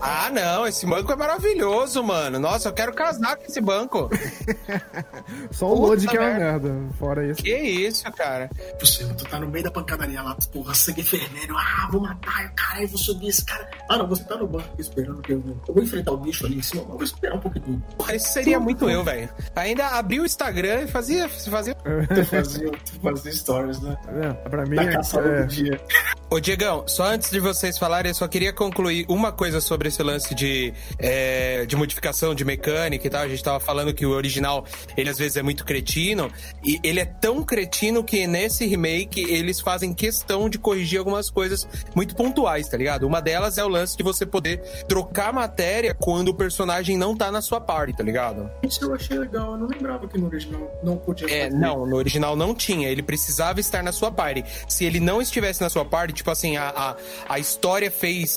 [0.00, 2.38] Ah, não, esse banco é maravilhoso, mano.
[2.38, 4.08] Nossa, eu quero casar com esse banco.
[5.50, 6.74] Só o load que é uma merda.
[6.98, 7.42] fora isso.
[7.42, 8.50] que isso, cara.
[8.78, 12.52] possível, tu tá no meio da pancadaria lá, tu, porra, sangue fervendo, ah, vou matar,
[12.54, 13.68] cara, eu vou subir esse cara.
[13.88, 15.56] Ah, não, você tá no banco esperando que eu vou.
[15.68, 17.82] Eu vou enfrentar o bicho ali em cima, mas eu vou esperar um pouquinho.
[17.96, 19.28] Porra, Isso seria muito eu, velho.
[19.54, 21.74] Ainda abri o Instagram e fazia, fazia.
[22.16, 23.96] Tu fazia, tu fazia stories, né?
[24.08, 25.80] É, pra mim, Da é, caçada é, do dia.
[26.28, 30.02] Ô, Diegão, só antes de vocês falarem, eu só queria concluir uma coisa sobre esse
[30.02, 33.22] lance de, é, de modificação de mecânica e tal.
[33.22, 34.64] A gente tava falando que o original,
[34.96, 36.30] ele às vezes é muito cretino,
[36.64, 41.66] e ele é tão cretino que nesse remake eles fazem questão de corrigir algumas coisas
[41.94, 43.06] muito pontuais, tá ligado?
[43.06, 47.30] Uma delas é o lance de você poder trocar matéria quando o personagem não tá
[47.30, 48.50] na sua party, tá ligado?
[48.62, 51.56] Isso eu achei legal, eu não lembrava que no original não podia É, fazer.
[51.56, 52.88] não, no original não tinha.
[52.88, 54.44] Ele precisava estar na sua party.
[54.68, 56.96] Se ele não estivesse na sua party, tipo assim, a, a,
[57.28, 58.36] a história fez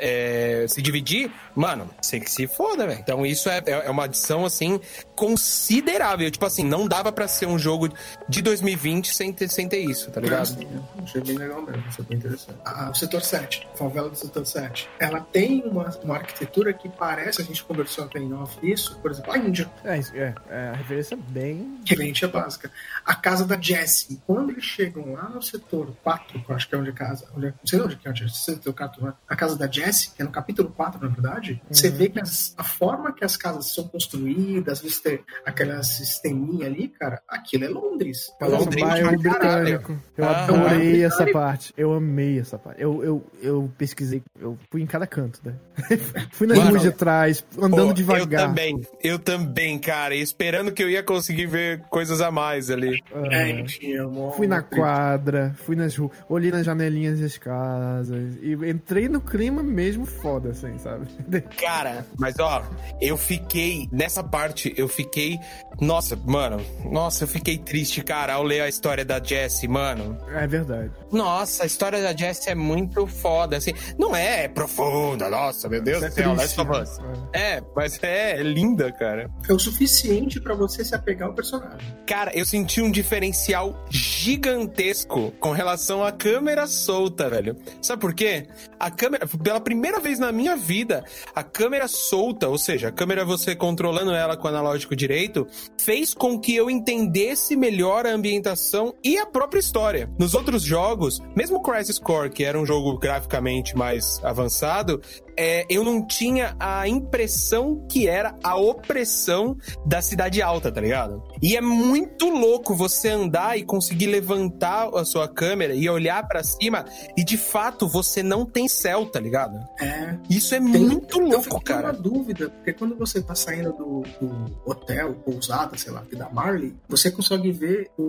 [0.00, 3.00] é, se dividir, mano, sei que se foda, velho.
[3.00, 4.80] Então isso é, é é uma adição, assim,
[5.14, 6.30] considerável.
[6.30, 7.88] Tipo assim, não dava pra ser um jogo
[8.28, 10.46] de 2020 sem ter, sem ter isso, tá ligado?
[10.46, 10.66] Sim,
[11.02, 12.58] achei bem legal mesmo, foi bem interessante.
[12.64, 16.88] Ah, o setor 7, a favela do setor 7, ela tem uma, uma arquitetura que
[16.88, 20.34] parece, a gente conversou até em off isso, por exemplo, a Índia, é, isso, é,
[20.48, 21.78] é, a referência é bem.
[21.90, 22.70] a é básica.
[23.04, 26.74] A casa da Jessie, quando eles chegam lá no setor 4, que eu acho que
[26.74, 29.12] é onde casa, olha, não sei onde que é, onde tem o cartão, né?
[29.28, 32.54] a casa da Jessie, que é no capítulo 4, na verdade, você vê que as-
[32.56, 38.32] a forma que as casas são construídas, você aquela sisteminha ali, cara, aquilo é Londres.
[38.40, 38.66] É Londres.
[38.82, 39.98] Nossa, bairro britânico.
[40.16, 41.72] Eu Ah, adorei é essa parte.
[41.76, 42.80] Eu amei essa parte.
[42.80, 45.54] Eu, eu, eu pesquisei, eu fui em cada canto, né?
[46.32, 48.42] fui nas ruas de trás, andando Pô, devagar.
[48.42, 50.14] Eu também, eu também, cara.
[50.14, 53.02] Esperando que eu ia conseguir ver coisas a mais ali.
[53.12, 53.34] Ah,
[53.82, 59.08] É, uma- Fui na quadra, fui nas ruas, olhei nas janelinhas das casas e entrei
[59.08, 61.06] no clima mesmo foda, assim, sabe?
[61.40, 62.62] Cara, mas ó,
[63.00, 63.88] eu fiquei.
[63.92, 65.38] Nessa parte, eu fiquei.
[65.80, 66.64] Nossa, mano.
[66.90, 70.18] Nossa, eu fiquei triste, cara, ao ler a história da Jessie, mano.
[70.28, 70.90] É verdade.
[71.10, 73.72] Nossa, a história da Jessie é muito foda, assim.
[73.98, 77.28] Não é profunda, nossa, meu Deus é do céu, triste, Last of né?
[77.32, 79.30] É, mas é, é linda, cara.
[79.48, 81.78] É o suficiente pra você se apegar ao personagem.
[82.06, 87.56] Cara, eu senti um diferencial gigantesco com relação à câmera solta, velho.
[87.82, 88.46] Sabe por quê?
[88.78, 93.24] A câmera, pela primeira vez na minha vida, a câmera solta, ou seja, a câmera
[93.24, 95.46] você controlando ela com o analógico direito,
[95.80, 100.10] fez com que eu entendesse melhor a ambientação e a própria história.
[100.18, 105.00] Nos outros jogos, mesmo Crisis Core, que era um jogo graficamente mais avançado,
[105.36, 111.22] é, eu não tinha a impressão que era a opressão da cidade alta, tá ligado?
[111.42, 116.42] E é muito louco você andar e conseguir levantar a sua câmera e olhar pra
[116.42, 116.84] cima
[117.16, 119.58] e de fato você não tem céu, tá ligado?
[119.80, 120.16] É.
[120.28, 121.88] Isso é Tem- muito eu louco, fiquei cara.
[121.88, 126.28] uma dúvida, porque quando você tá saindo do, do hotel, pousada, sei lá, aqui da
[126.30, 128.02] Marley, você consegue ver o,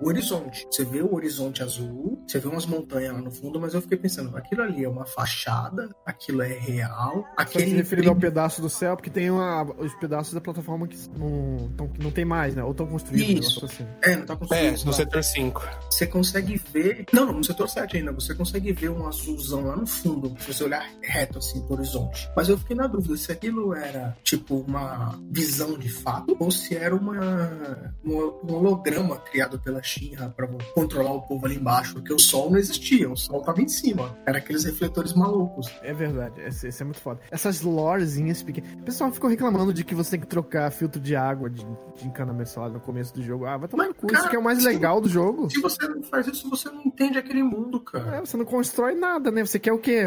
[0.00, 0.66] o horizonte.
[0.70, 3.98] Você vê o horizonte azul, você vê umas montanhas lá no fundo, mas eu fiquei
[3.98, 8.60] pensando, aquilo ali é uma fachada, aquilo é real, Só se aquele referindo ao pedaço
[8.62, 12.24] do céu, porque tem uma- os pedaços da plataforma que não, tão- que não tem
[12.24, 12.62] mais, né?
[12.62, 13.64] Ou estão construídos, um Isso.
[13.64, 13.86] assim.
[14.02, 14.78] É, não tá É, construído.
[14.80, 14.92] no lá.
[14.92, 15.68] setor 5.
[15.90, 17.06] Você consegue ver.
[17.12, 18.12] Não, não, no setor 7 ainda.
[18.12, 22.28] Você consegue ver um azulzão lá no fundo, se você olhar reto assim pro horizonte.
[22.36, 26.76] Mas eu fiquei na dúvida se aquilo era tipo uma visão de fato ou se
[26.76, 31.94] era uma, um um holograma criado pela Shinra pra controlar o povo ali embaixo.
[31.94, 34.16] Porque o sol não existia, o sol tava em cima.
[34.26, 35.66] Era aqueles refletores malucos.
[35.82, 37.20] É verdade, esse, esse é muito foda.
[37.30, 38.72] Essas lorezinhas pequenas.
[38.74, 41.64] O pessoal ficou reclamando de que você tem que trocar filtro de água de,
[41.96, 43.46] de encanamento solar no começo do jogo.
[43.46, 45.48] Ah, vai tomar Mas, no cu, isso que é o mais legal do jogo.
[45.50, 48.16] Se você não faz isso, você não entende aquele mundo, cara.
[48.16, 49.44] É, você não constrói nada, né?
[49.44, 50.02] Você quer o quê?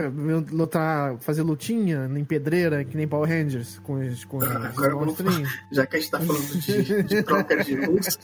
[0.52, 5.20] Lutar, fazer lutinha em pedreira, que nem Power Rangers, com os, com Ah, agora vamos
[5.20, 5.50] monstrinhos?
[5.72, 8.20] Já que a gente tá falando de, de troca de luz,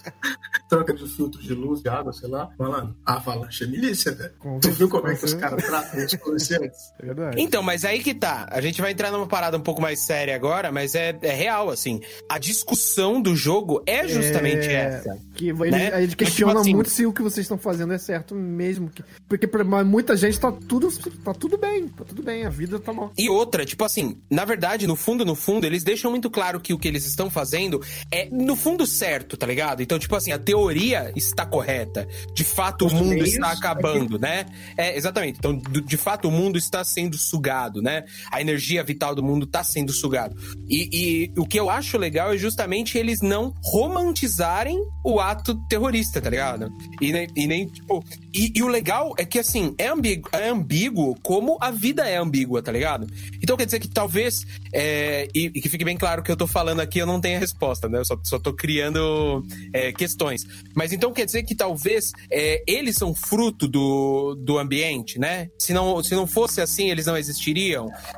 [0.68, 4.34] troca de filtro de luz, de água, sei lá, malandro, a avalanche é milícia, velho.
[4.62, 6.94] Tu viu como é que os caras tratam os policiais?
[7.00, 7.42] É verdade.
[7.42, 8.48] Então, mas aí que tá.
[8.52, 11.70] A gente vai entrar numa parada um pouco mais séria agora, mas é, é real,
[11.70, 12.00] assim.
[12.30, 15.18] A discussão do jogo é justamente É, essa.
[15.36, 15.88] Que eles, Né?
[15.98, 18.90] eles Mas, questionam tipo assim- muito se o que vocês estão fazendo é certo mesmo.
[18.90, 20.90] que- porque pra muita gente tá tudo,
[21.24, 23.12] tá tudo bem, tá tudo bem, a vida tá bom.
[23.18, 26.74] E outra, tipo assim, na verdade, no fundo, no fundo, eles deixam muito claro que
[26.74, 29.82] o que eles estão fazendo é, no fundo, certo, tá ligado?
[29.82, 32.08] Então, tipo assim, a teoria está correta.
[32.34, 34.46] De fato, Os o mundo está é acabando, né?
[34.76, 35.38] É, exatamente.
[35.38, 38.04] Então, do- de fato, o mundo está sendo sugado, né?
[38.32, 40.36] A energia vital do mundo está sendo sugado.
[40.68, 46.22] E, e o que eu acho legal é justamente eles não romantizarem o ato terrorista,
[46.22, 46.70] tá ligado?
[47.02, 48.04] E nem, e nem, tipo.
[48.34, 52.18] E, e o legal é que, assim, é ambíguo, é ambíguo como a vida é
[52.18, 53.08] ambígua, tá ligado?
[53.42, 54.46] Então quer dizer que talvez.
[54.74, 57.38] é, e, e que fique bem claro que eu tô falando aqui, eu não tenho
[57.38, 58.00] a resposta, né?
[58.00, 60.46] Eu só, só tô criando é, questões.
[60.76, 65.50] Mas então quer dizer que talvez é, eles são fruto do, do ambiente, né?
[65.58, 67.59] Se não, se não fosse assim, eles não existiriam,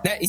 [0.03, 0.19] né?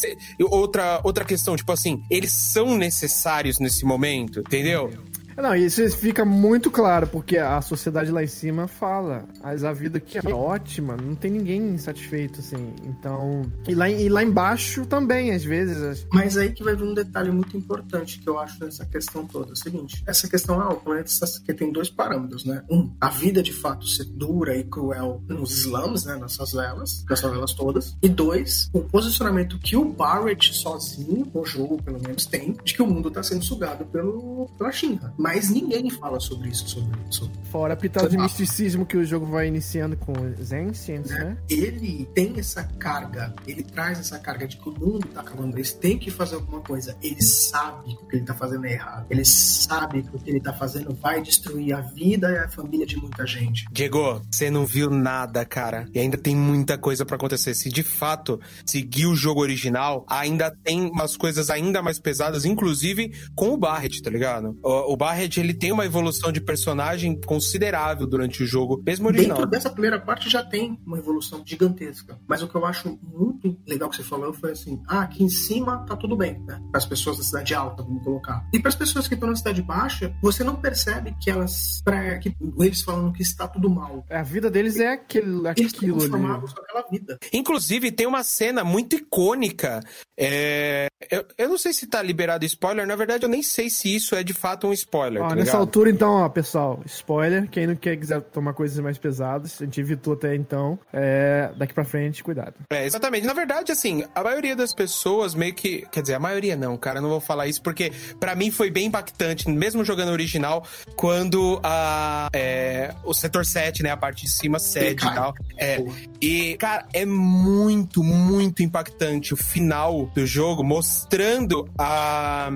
[0.51, 4.91] Outra, outra questão, tipo assim, eles são necessários nesse momento, entendeu?
[5.37, 9.99] Não, isso fica muito claro, porque a sociedade lá em cima fala, mas a vida
[9.99, 12.73] aqui é ótima, não tem ninguém satisfeito, assim.
[12.85, 13.43] Então.
[13.69, 15.77] E lá, e lá embaixo também, às vezes.
[15.83, 19.27] as- Mas aí que vai vir um detalhe muito importante que eu acho nessa questão
[19.27, 19.51] toda.
[19.51, 21.11] É o seguinte, essa questão, ah, o planeta
[21.45, 22.63] que tem dois parâmetros, né?
[22.71, 26.17] Um, a vida de fato ser dura e cruel nos slums, né?
[26.17, 27.97] Nessas favelas, nas favelas todas.
[28.03, 32.83] E dois, o posicionamento que o Barrett sozinho, no jogo pelo menos, tem, de que
[32.83, 35.13] o mundo está sendo sugado pelo, pela China.
[35.23, 37.31] Mas ninguém fala sobre isso, sobre isso.
[37.45, 41.37] Fora a pitada de misticismo que o jogo vai iniciando com os Ancients, né?
[41.49, 45.73] ele tem essa carga, ele traz essa carga de que o mundo tá acabando, eles
[45.73, 46.97] têm que fazer alguma coisa.
[47.01, 49.07] Ele sabe que o que ele tá fazendo é errado.
[49.09, 52.85] Ele sabe que o que ele tá fazendo vai destruir a vida e a família
[52.85, 53.67] de muita gente.
[53.71, 55.87] Diego, você não viu nada, cara.
[55.95, 57.55] E ainda tem muita coisa pra acontecer.
[57.55, 63.13] Se de fato seguir o jogo original, ainda tem umas coisas ainda mais pesadas, inclusive
[63.37, 64.59] com o Barret, tá ligado?
[64.65, 69.09] O, o Barret Barret ele tem uma evolução de personagem considerável durante o jogo, mesmo
[69.09, 69.37] original.
[69.37, 72.19] Dentro dessa primeira parte já tem uma evolução gigantesca.
[72.27, 75.29] Mas o que eu acho muito legal que você falou foi assim: ah, aqui em
[75.29, 76.61] cima tá tudo bem, né?
[76.71, 78.43] Para as pessoas da cidade alta, vamos colocar.
[78.55, 81.83] E para as pessoas que estão na cidade baixa, você não percebe que elas.
[81.85, 84.05] Pra, que eles falando que está tudo mal.
[84.11, 85.99] A vida deles é aquele, Eles aquilo estão ali.
[85.99, 87.19] transformados naquela vida.
[87.33, 89.81] Inclusive, tem uma cena muito icônica.
[90.19, 93.95] é, Eu, eu não sei se tá liberado spoiler, na verdade, eu nem sei se
[93.95, 94.73] isso é de fato um
[95.03, 95.23] spoiler.
[95.23, 95.61] Ó, tá nessa ligado?
[95.61, 97.49] altura, então, ó, pessoal, spoiler.
[97.49, 100.79] Quem não quer quiser tomar coisas mais pesadas, a gente evitou até então.
[100.93, 102.55] É, daqui pra frente, cuidado.
[102.71, 103.27] É, exatamente.
[103.27, 105.87] Na verdade, assim, a maioria das pessoas meio que.
[105.91, 108.71] Quer dizer, a maioria não, cara, eu não vou falar isso porque pra mim foi
[108.71, 110.65] bem impactante, mesmo jogando original,
[110.97, 115.15] quando a, é, o setor 7, né, a parte de cima cede e cai.
[115.15, 115.35] tal.
[115.57, 115.83] É,
[116.21, 122.51] e, cara, é muito, muito impactante o final do jogo mostrando a,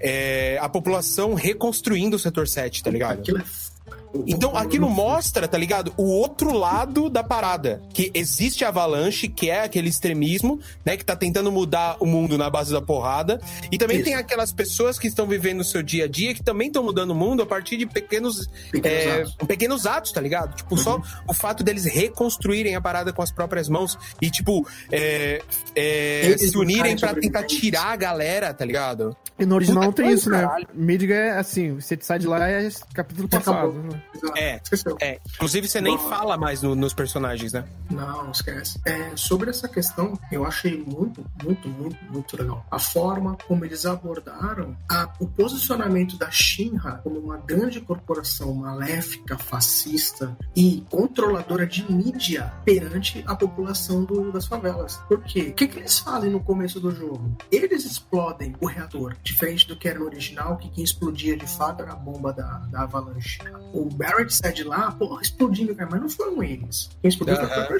[0.00, 3.20] é, a população reconstruindo o setor 7, tá ligado?
[3.20, 3.44] Aquilo é
[4.26, 5.92] Então aquilo mostra, tá ligado?
[5.96, 7.82] O outro lado da parada.
[7.92, 10.96] Que existe a avalanche, que é aquele extremismo, né?
[10.96, 13.40] Que tá tentando mudar o mundo na base da porrada.
[13.70, 14.04] E também Isso.
[14.04, 17.10] tem aquelas pessoas que estão vivendo o seu dia a dia, que também estão mudando
[17.10, 19.34] o mundo a partir de pequenos, Pequenos é, atos.
[19.46, 20.56] pequenos atos, tá ligado?
[20.56, 25.42] Tipo, só o fato deles reconstruírem a parada com as próprias mãos e, tipo, é,
[25.74, 29.16] é, se unirem pra tentar tirar a galera, tá ligado?
[29.38, 30.46] E no original não tem isso, né?
[30.74, 33.70] Midgar é assim, você sai de lá é capítulo passado.
[33.70, 33.82] Acabou.
[33.82, 34.01] né?
[34.14, 34.38] Exato.
[34.38, 34.60] É.
[34.62, 34.96] Esqueceu.
[35.00, 36.08] É, inclusive você nem Bom.
[36.08, 37.64] fala mais no- nos personagens, né?
[37.90, 38.80] Não, esquece.
[38.84, 42.64] É, sobre essa questão, eu achei muito, muito, muito, muito legal.
[42.70, 49.38] A forma como eles abordaram a- o posicionamento da Shinra como uma grande corporação maléfica,
[49.38, 54.96] fascista e controladora de mídia perante a população do- das favelas.
[55.08, 55.48] Por quê?
[55.50, 57.36] O que, que eles fazem no começo do jogo?
[57.50, 61.82] Eles explodem o reator, diferente do que era no original, que quem explodia de fato
[61.82, 63.38] era a bomba da, da avalanche.
[63.72, 66.88] O Barrett sai de lá, pô, explodindo, cara, mas não foram eles.
[67.00, 67.78] Quem explodiu foi a própria.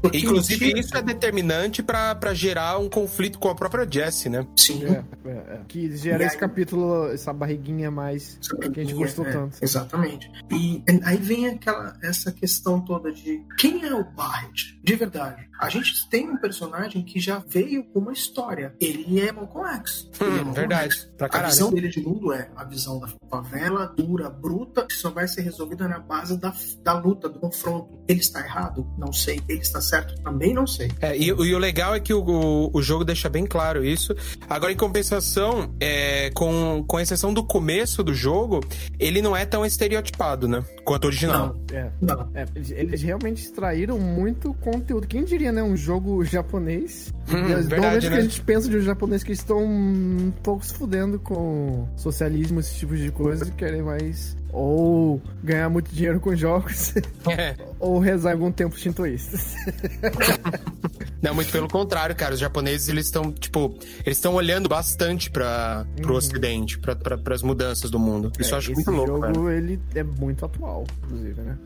[0.00, 4.46] Porque Inclusive, isso é determinante pra pra gerar um conflito com a própria Jessie, né?
[4.56, 4.84] Sim.
[4.84, 5.60] É, é, é.
[5.68, 9.26] Que gera E esse aí- capítulo, essa barriguinha mais Essa que a gente barriguinha, gostou
[9.26, 9.58] é, tanto.
[9.62, 10.30] Exatamente.
[10.50, 14.73] E aí vem aquela essa questão toda de quem é o Barrett?
[14.84, 15.48] De verdade.
[15.58, 18.74] A gente tem um personagem que já veio com uma história.
[18.80, 20.10] Ele é Malcolm X.
[20.20, 20.94] Ele é Hum, Malcolm verdade.
[20.94, 21.10] X.
[21.16, 25.08] Pra A visão dele de mundo é a visão da favela dura, bruta, que só
[25.10, 27.98] vai ser resolvida na base da, da luta, do confronto.
[28.06, 28.86] Ele está errado?
[28.98, 29.40] Não sei.
[29.48, 30.20] Ele está certo?
[30.22, 30.90] Também não sei.
[31.00, 34.14] É, e, e o legal é que o, o, o jogo deixa bem claro isso.
[34.50, 38.60] Agora, em compensação, é, com, com exceção do começo do jogo,
[38.98, 40.62] ele não é tão estereotipado, né?
[40.84, 41.56] Quanto o original.
[41.70, 41.90] Não, É.
[42.02, 42.30] não.
[42.34, 45.06] É, eles- eles realmente extraíram muito conteúdo.
[45.06, 45.62] Quem diria, né?
[45.62, 47.12] Um jogo japonês.
[47.28, 48.16] Hum, verdade, Normalmente o que né?
[48.16, 52.74] a gente pensa de um japonês que estão um pouco se fudendo com socialismo, esse
[52.74, 56.94] tipo de coisa, e querem mais ou ganhar muito dinheiro com jogos,
[57.28, 57.56] É.
[57.80, 59.54] ou rezar algum tempo shintoístas.
[61.20, 62.34] Não, muito pelo contrário, cara.
[62.34, 67.90] Os japoneses, eles estão, tipo, eles estão olhando bastante para pro ocidente, para as mudanças
[67.90, 68.30] do mundo.
[68.38, 69.34] Isso eu acho Esse muito louco, cara.
[69.34, 71.58] jogo, ele é muito atual, inclusive, né?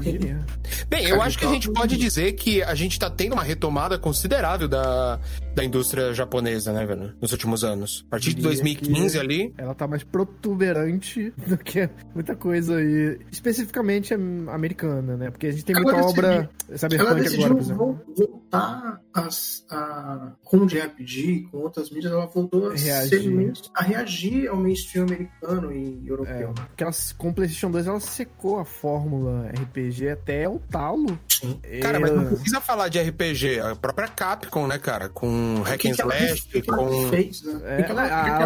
[0.00, 0.40] Diria?
[0.88, 3.98] Bem, eu acho que a gente pode dizer que a gente tá tendo uma retomada
[3.98, 5.18] considerável da,
[5.54, 7.12] da indústria japonesa, né, velho?
[7.20, 8.04] Nos últimos anos.
[8.06, 9.54] A partir de Diria 2015 que- ali.
[9.58, 11.88] Ela tá mais protuberante do que
[12.22, 15.30] muita coisa aí, especificamente am- americana, né?
[15.30, 17.76] Porque a gente tem muita obra Ela cyberpunk decidiu agora, por exemplo.
[17.76, 23.52] vol- voltar as, a, com o JRPG, com outras mídias, ela voltou a, Reagir.
[23.74, 26.48] a reagir ao mainstream americano e europeu.
[26.48, 26.54] né?
[26.68, 31.18] Porque ela, com o PlayStation 2 ela secou a fórmula RPG até o talo.
[31.28, 31.58] Sim.
[31.82, 33.58] Cara, mas não precisa falar de RPG.
[33.60, 35.08] A própria Capcom, né, cara?
[35.08, 37.08] Com O Hack and Slash, que ela com.
[37.08, 37.60] fez, né?
[37.64, 38.44] É, a,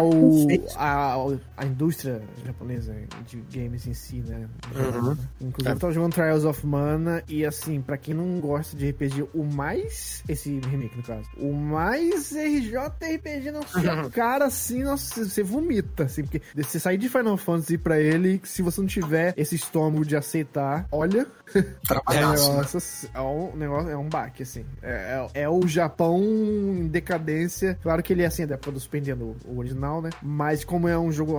[0.75, 1.15] a,
[1.57, 2.95] a indústria japonesa
[3.27, 3.37] de
[3.67, 4.47] games em si, né?
[4.75, 5.17] Uhum.
[5.41, 9.27] Inclusive, eu tava jogando Trials of Mana e, assim, pra quem não gosta de RPG,
[9.33, 10.23] o mais.
[10.27, 11.27] Esse remake, no caso.
[11.37, 17.09] O mais RJRPG na sua cara, assim, nossa, você vomita, assim, porque você sair de
[17.09, 22.29] Final Fantasy pra ele, se você não tiver esse estômago de aceitar, olha, é um
[22.29, 22.35] né?
[22.35, 24.65] negócio, é um negócio, é um baque, assim.
[24.81, 27.77] É, é- é o Japão em decadência.
[27.81, 30.09] Claro que ele é assim, é da época do Super Nintendo, o original, né?
[30.21, 31.37] Mas como é um jogo.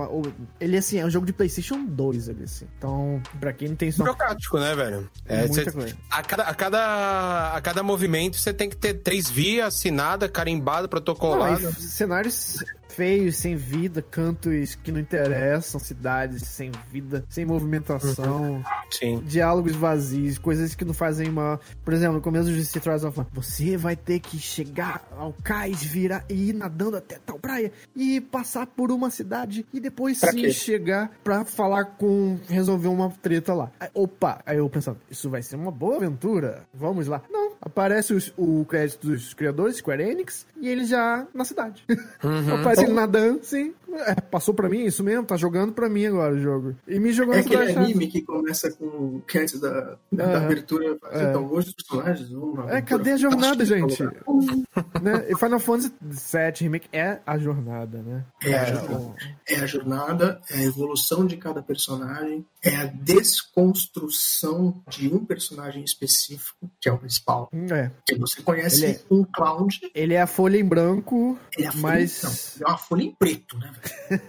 [0.59, 2.65] Ele assim, é um jogo de PlayStation 2, ele, assim.
[2.77, 3.99] Então, pra quem não tem isso.
[3.99, 5.09] Burocrático, né, velho?
[5.25, 9.29] É, muita cê- a, cada, a, cada, a cada movimento você tem que ter três
[9.29, 11.59] vias, assinada, carimbada, protocolada.
[11.59, 12.57] Não, cenários
[12.89, 19.21] feios, sem vida, cantos que não interessam, cidades sem vida, sem movimentação, Sim.
[19.25, 21.59] diálogos vazios, coisas que não fazem uma.
[21.85, 25.81] Por exemplo, no começo de City Trials of você vai ter que chegar ao cais,
[25.83, 30.31] virar e ir nadando até tal praia e passar por uma cidade e depois Pra
[30.31, 30.51] sim quê?
[30.51, 32.37] chegar pra falar com.
[32.47, 33.71] resolver uma treta lá.
[33.79, 37.21] Aí, opa, aí eu pensando, isso vai ser uma boa aventura, vamos lá.
[37.29, 41.83] Não, aparece os- o crédito dos criadores, Square Enix, e ele já na cidade.
[42.59, 43.73] Aparece ele nadando, sim.
[43.91, 46.75] É, passou pra mim, isso mesmo, tá jogando pra mim agora o jogo.
[46.87, 47.85] E me jogou É na aquele cidade.
[47.91, 49.19] anime que começa com.
[49.21, 50.45] que antes da, da, Aham.
[50.45, 50.97] abertura.
[51.11, 51.23] É.
[51.23, 52.29] Então, hoje os personagens.
[52.69, 54.03] É, cadê a jornada, gente?
[54.03, 54.07] É
[55.01, 55.25] né?
[55.27, 58.23] E Final Fantasy VII Remake é a jornada, né?
[58.43, 59.15] a jornada.
[59.49, 65.83] É a jornada, é a evolução de cada personagem, é a desconstrução de um personagem
[65.83, 67.49] específico, que é o principal.
[67.71, 67.89] É.
[68.05, 71.69] Que você conhece Ele é- um Cloud, Ele é a folha em branco, ele é
[71.69, 72.55] a folha, mas.
[72.55, 73.71] ele é uma folha em preto, né,
[74.09, 74.21] velho?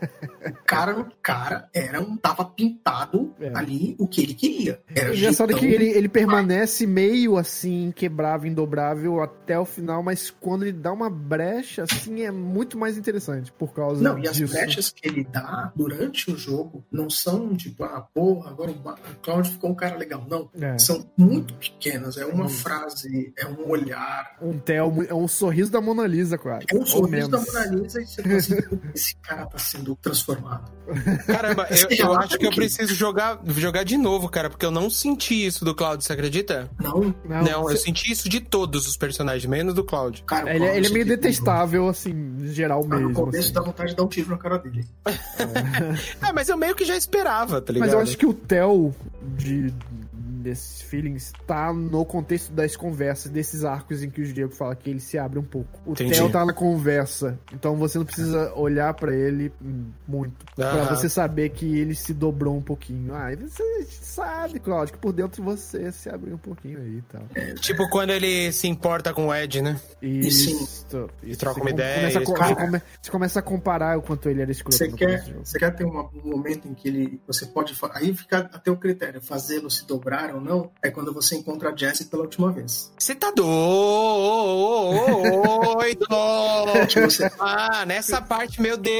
[0.60, 3.50] o cara, o cara era um, tava pintado É.
[3.54, 4.80] ali o que ele queria.
[4.94, 10.02] Era O engraçado é que ele, ele permanece meio assim, inquebrável, indobrável até o final,
[10.02, 14.26] mas quando ele dá uma brecha, assim, é muito mais interessante por causa Não, e
[14.28, 14.52] as disso.
[14.52, 18.96] brechas que ele dá durante o jogo não são tipo, ah, porra, agora o Ba-
[19.12, 20.24] o Cloud ficou um cara legal.
[20.28, 20.50] Não.
[20.60, 20.78] É.
[20.78, 22.16] São muito pequenas.
[22.16, 22.48] É uma Hum.
[22.48, 24.36] frase, é um olhar.
[24.40, 26.66] Um tel, é um sorriso da Mona Lisa, quase.
[26.72, 27.38] É um sorriso da.
[27.38, 28.56] Mona Lisa e você assim,
[28.94, 30.70] esse cara tá sendo transformado.
[31.26, 34.90] Caramba, eu, eu acho que eu preciso jogar, jogar de novo, cara, porque eu não
[34.90, 36.68] senti isso do Cloud, você acredita?
[36.80, 40.22] Não, Não, Não, eu senti isso de todos os personagens, menos do Cloud.
[40.26, 43.14] cara, o ele, é- Cloud ele é meio detestável, assim, em geral Ah, No mesmo.
[43.14, 43.52] começo assim.
[43.52, 44.84] dá vontade de dar um tiro na cara dele.
[45.06, 47.86] É, mas eu meio que já esperava, tá ligado?
[47.88, 48.94] Mas eu acho que o Theo
[49.36, 49.72] de
[50.40, 54.88] desses feelings tá no contexto das conversas, desses arcos em que o Diego fala que
[54.90, 55.78] ele se abre um pouco.
[55.86, 56.12] O Entendi.
[56.14, 59.52] Theo tá na conversa, então você não precisa olhar pra ele
[60.06, 60.34] muito.
[60.54, 60.94] Pra Aham.
[60.96, 63.14] você saber que ele se dobrou um pouquinho.
[63.14, 66.98] Ah, e você sabe, Claudio, que por dentro de você se abriu um pouquinho aí
[66.98, 67.22] e tal.
[67.60, 69.78] Tipo quando ele se importa com o Ed, né?
[70.02, 70.50] Isso.
[70.50, 70.64] sim.
[71.22, 71.38] Isso.
[71.38, 72.48] troca Você uma ideia, Começa Cara.
[72.54, 75.58] você, come- você começa a comparar o quanto ele era escroto Você no quer, você
[75.58, 79.20] quer ter uma- um momento em que ele você pode aí fica a teu critério
[79.20, 83.14] fazê-lo se dobrar ou não é quando você encontra a Jessie pela última vez Você
[83.14, 83.50] tá doido!
[86.88, 88.90] Que você- ah, nessa parte, meu Deus!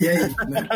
[0.00, 0.18] e aí
[0.48, 0.68] né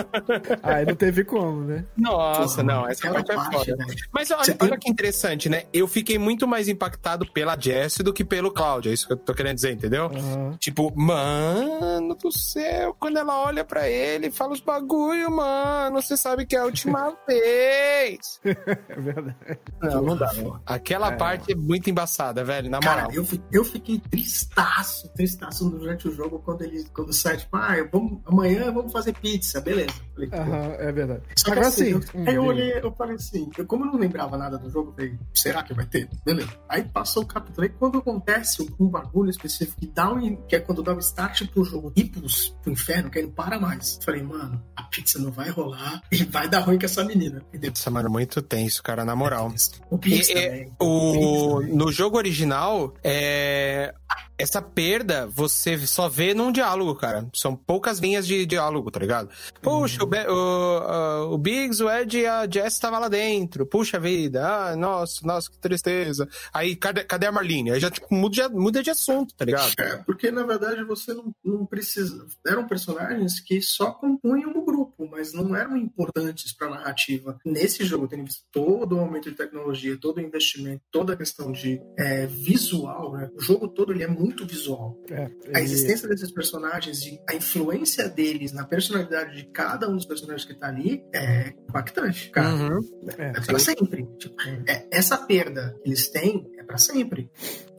[0.62, 1.84] Aí não teve como, né?
[1.96, 3.76] Nossa, Porra, não, essa parte é parte, foda.
[3.76, 3.94] velho.
[4.12, 5.64] Mas olha, tem- olha que interessante, né?
[5.72, 8.88] Eu fiquei muito mais impactado pela Jess do que pelo Cloud.
[8.88, 10.06] É isso que eu tô querendo dizer, entendeu?
[10.06, 10.56] Aham.
[10.58, 16.46] Tipo, mano do céu, quando ela olha pra ele, fala os bagulho, mano, você sabe
[16.46, 18.33] que é a última vez.
[18.88, 19.36] É verdade.
[19.82, 20.60] Não, não dá, não.
[20.66, 23.12] Aquela parte é muito embaçada, velho, na Cara, moral.
[23.14, 27.88] eu, eu fiquei tristaço, tristaço durante o jogo quando ele quando sai, tipo, ah, eu
[27.90, 29.94] vamos, amanhã vamos fazer pizza, beleza.
[30.14, 30.30] Falei.
[30.32, 31.22] Aham, é verdade.
[31.36, 32.08] Só que Agora assim, sim.
[32.14, 34.92] eu, aí eu olhei, eu falei assim, eu, como eu não lembrava nada do jogo,
[34.92, 36.08] falei, será que vai ter?
[36.24, 36.50] Beleza.
[36.68, 40.60] Aí passou o capítulo, aí quando acontece um bagulho específico que dá um, que é
[40.60, 43.98] quando dá o start pro jogo ir pros, pro inferno, que aí não para mais.
[44.02, 47.42] Falei, mano, a pizza não vai rolar e vai dar ruim com essa menina.
[47.48, 47.70] Entendeu?
[47.70, 49.52] Nossa, mano, muito tenso, cara, na moral.
[49.90, 50.72] O Pix também.
[50.78, 51.76] O, Pix também.
[51.76, 53.94] no jogo original, é,
[54.38, 57.28] essa perda você só vê num diálogo, cara.
[57.34, 59.28] São poucas linhas de diálogo, tá ligado?
[59.62, 63.66] Puxa, o, Be- o, o Biggs, o Ed e a Jess estavam lá dentro.
[63.66, 66.28] Puxa vida, ah, nossa, nossa, que tristeza.
[66.52, 67.72] Aí, cadê, cadê a Marlene?
[67.72, 69.72] Aí já tipo, muda, de, muda de assunto, tá ligado?
[69.78, 72.26] É, porque na verdade você não, não precisa.
[72.46, 77.38] Eram personagens que só compunham o grupo, mas não eram importantes para a narrativa.
[77.44, 81.50] Nesse jogo, tendo visto todo o aumento de tecnologia, todo o investimento, toda a questão
[81.50, 83.30] de é, visual, né?
[83.36, 84.96] o jogo todo ele é muito visual.
[85.10, 90.06] É, A existência desses personagens e a influência deles na personalidade de cada um dos
[90.06, 92.30] personagens que tá ali é impactante.
[92.30, 92.80] Cara, Uhum.
[93.18, 94.06] é, é pra sempre.
[94.18, 94.34] Tipo,
[94.68, 97.30] é, essa perda que eles têm é pra sempre.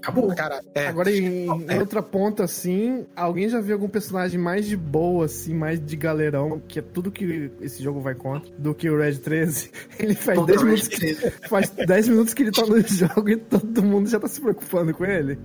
[0.06, 0.36] Acabou.
[0.36, 0.88] Cara, é.
[0.88, 1.80] Agora, em, É.
[1.80, 6.62] outra ponta, assim, alguém já viu algum personagem mais de boa, assim, mais de galerão,
[6.68, 9.72] que é tudo que esse jogo vai contra, do que o Red 13?
[9.98, 11.16] Ele faz Contra 10 o Red minutos, que,
[11.50, 14.94] faz 10 minutos que ele tá no jogo e todo mundo já tá se preocupando
[14.94, 15.40] com ele.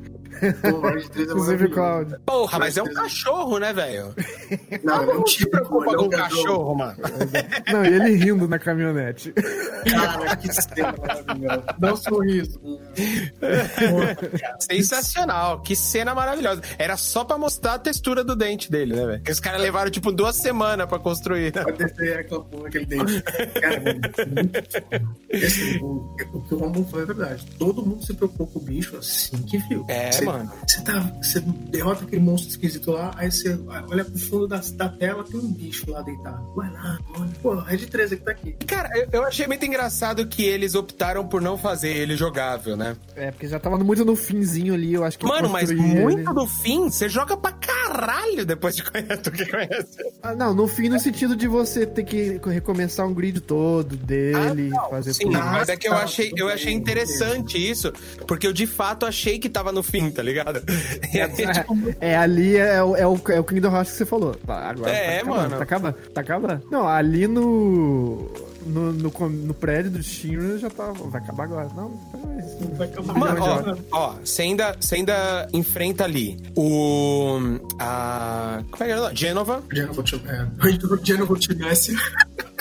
[0.62, 1.68] Pô, o Red 3 é Inclusive.
[1.70, 2.16] Cloud.
[2.26, 4.14] Porra, mas é um cachorro, né, velho?
[4.84, 6.96] Não, Não se tipo, preocupa é com um um cachorro, mano.
[7.72, 9.32] Não, e ele rindo na caminhonete.
[9.32, 11.64] Cara, que cena maravilhosa.
[11.78, 12.60] Dá um sorriso.
[14.58, 16.62] Sensacional, que cena maravilhosa.
[16.78, 19.18] Era só pra mostrar a textura do dente dele, né, velho?
[19.18, 21.54] Porque os caras levaram, tipo, duas semanas pra construir.
[21.54, 21.62] né?
[21.62, 23.22] Pra descer aquela porra, aquele dente.
[23.22, 24.00] Cara, mano,
[24.90, 25.46] é.
[25.46, 27.46] Assim, o, o que o Ramon falou é verdade.
[27.58, 29.84] Todo mundo se preocupou com o bicho assim que viu.
[29.88, 30.50] É, Você- mano.
[30.66, 31.00] Você tá.
[31.22, 35.38] Você derrota aquele monstro esquisito lá, aí você olha pro fundo da, da tela, tem
[35.40, 36.52] um bicho lá deitado.
[36.54, 37.30] Vai lá, olha.
[37.42, 38.52] Pô, Red 13 que tá aqui.
[38.66, 42.96] Cara, eu, eu achei muito engraçado que eles optaram por não fazer ele jogável, né?
[43.14, 45.26] É, porque já tava muito no finzinho ali, eu acho que.
[45.26, 45.80] Mano, mas ele.
[45.80, 49.98] muito do fim, você joga pra caralho depois de conhecer do que conhece.
[50.22, 54.70] Ah, não, no fim, no sentido de você ter que recomeçar um grid todo dele,
[54.90, 55.38] fazer Sim, tudo.
[55.38, 57.92] mas é que eu tá, achei, eu achei interessante isso,
[58.26, 60.62] porque eu de fato achei que tava no fim, tá ligado?
[61.12, 64.34] Aí, tipo, É, ali é, o- é, o, é o Kingdom Hearts que você falou.
[64.46, 65.56] Tá, agora É, tá acabando, mano.
[65.56, 66.62] Tá acabando, tá acabando.
[66.70, 68.30] Não, ali no.
[68.66, 70.92] No, no, no prédio do Shinra já tá.
[70.92, 71.68] Vai acabar agora.
[71.74, 73.14] Não, mas- Vai acabar.
[73.18, 77.38] Mano, Não, ó, ó, você ainda, você ainda enfrenta ali o.
[77.78, 78.62] A.
[78.70, 79.16] Como é que é?
[79.16, 79.62] Genova.
[79.72, 81.96] Genovo é, Genovo tivesse.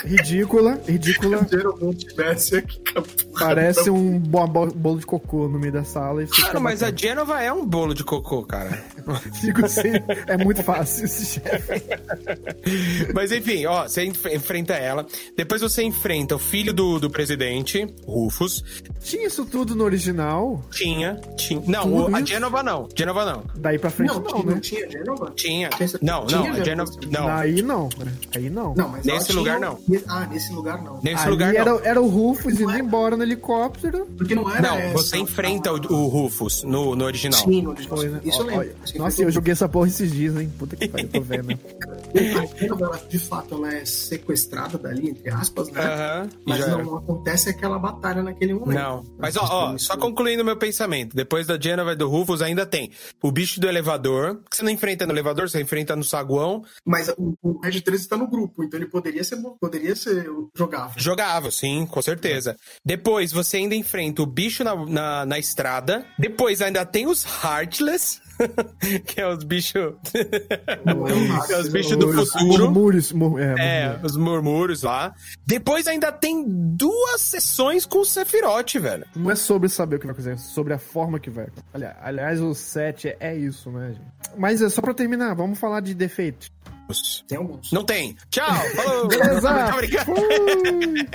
[0.04, 1.46] Ridícula, ridícula.
[3.38, 6.60] Parece um bo- bo- bolo de cocô no meio da sala e você Cara, fica
[6.60, 7.00] mas a batendo.
[7.00, 8.70] Genova é um bolo de cocô, cara.
[9.40, 9.92] Fico assim,
[10.26, 11.82] é muito fácil esse chefe.
[13.14, 15.06] Mas enfim, ó, você enf- enfrenta ela.
[15.36, 18.62] Depois você enfrenta o filho do, do presidente, Rufus.
[19.02, 21.14] Tinha isso tudo no original, Tinha.
[21.36, 22.22] tinha não, o- a?
[22.24, 22.88] Genova não.
[22.94, 23.42] Genova não.
[23.56, 24.52] daí pra frente Não, não, tinha, né?
[24.54, 25.32] não tinha Genova?
[25.34, 25.68] Tinha.
[25.70, 26.92] Tinha- Não, tinha não, a Genova.
[27.10, 27.28] Não.
[27.28, 28.12] Aí não, né?
[28.36, 28.74] Aí não.
[28.74, 29.78] Não, mas Nesse lugar, tinha- não.
[30.06, 31.00] Ah, nesse lugar não.
[31.02, 31.80] Nesse Ali lugar era, não.
[31.80, 34.06] era o Rufus indo embora no helicóptero.
[34.16, 37.40] Porque não era Não, essa, você enfrenta o, o Rufus no, no original.
[37.40, 37.96] Sim, no original.
[37.96, 38.20] Foi, né?
[38.24, 38.70] Isso eu lembro.
[38.84, 40.52] Isso Nossa, eu joguei essa porra esses dias, hein?
[40.58, 41.50] Puta que pariu, tô vendo.
[42.40, 45.80] A Genova, ela, de fato, ela é sequestrada dali, entre aspas, né?
[45.80, 46.84] E Mas não, era.
[46.84, 48.78] não acontece aquela batalha naquele momento.
[48.78, 49.04] Não.
[49.18, 51.14] Mas ó, ó, só concluindo meu pensamento.
[51.14, 52.90] Depois da Genova e do Rufus ainda tem
[53.22, 56.64] o bicho do elevador, que você não enfrenta no elevador, você enfrenta no saguão.
[56.84, 60.26] Mas o, o Red 13 tá no grupo, então ele poderia ser, poderia ser
[60.56, 60.92] jogável.
[60.96, 62.56] Jogável, sim, com certeza.
[62.84, 66.04] Depois você ainda enfrenta o bicho na, na, na estrada.
[66.18, 68.20] Depois ainda tem os Heartless,
[69.06, 69.94] que é os bichos.
[70.84, 72.64] Não é os Heartless, bichos do futuro.
[72.64, 73.12] Murmúrios.
[73.12, 75.14] mur- é, É, os murmúrios lá.
[75.46, 79.04] Depois ainda tem duas sessões com o Sephiroth, velho.
[79.14, 81.48] Não é sobre saber o que vai acontecer, é sobre a forma que vai.
[81.72, 84.10] Ali- Aliás, o 7 é, é isso, né, gente?
[84.38, 86.50] Mas é só pra terminar, vamos falar de defeitos.
[87.26, 87.72] Tem alguns.
[87.72, 88.16] Não tem.
[88.30, 89.08] Tchau, falou.
[89.08, 89.52] Beleza!
[89.52, 90.10] Muito obrigado.
[90.10, 91.08] Ui.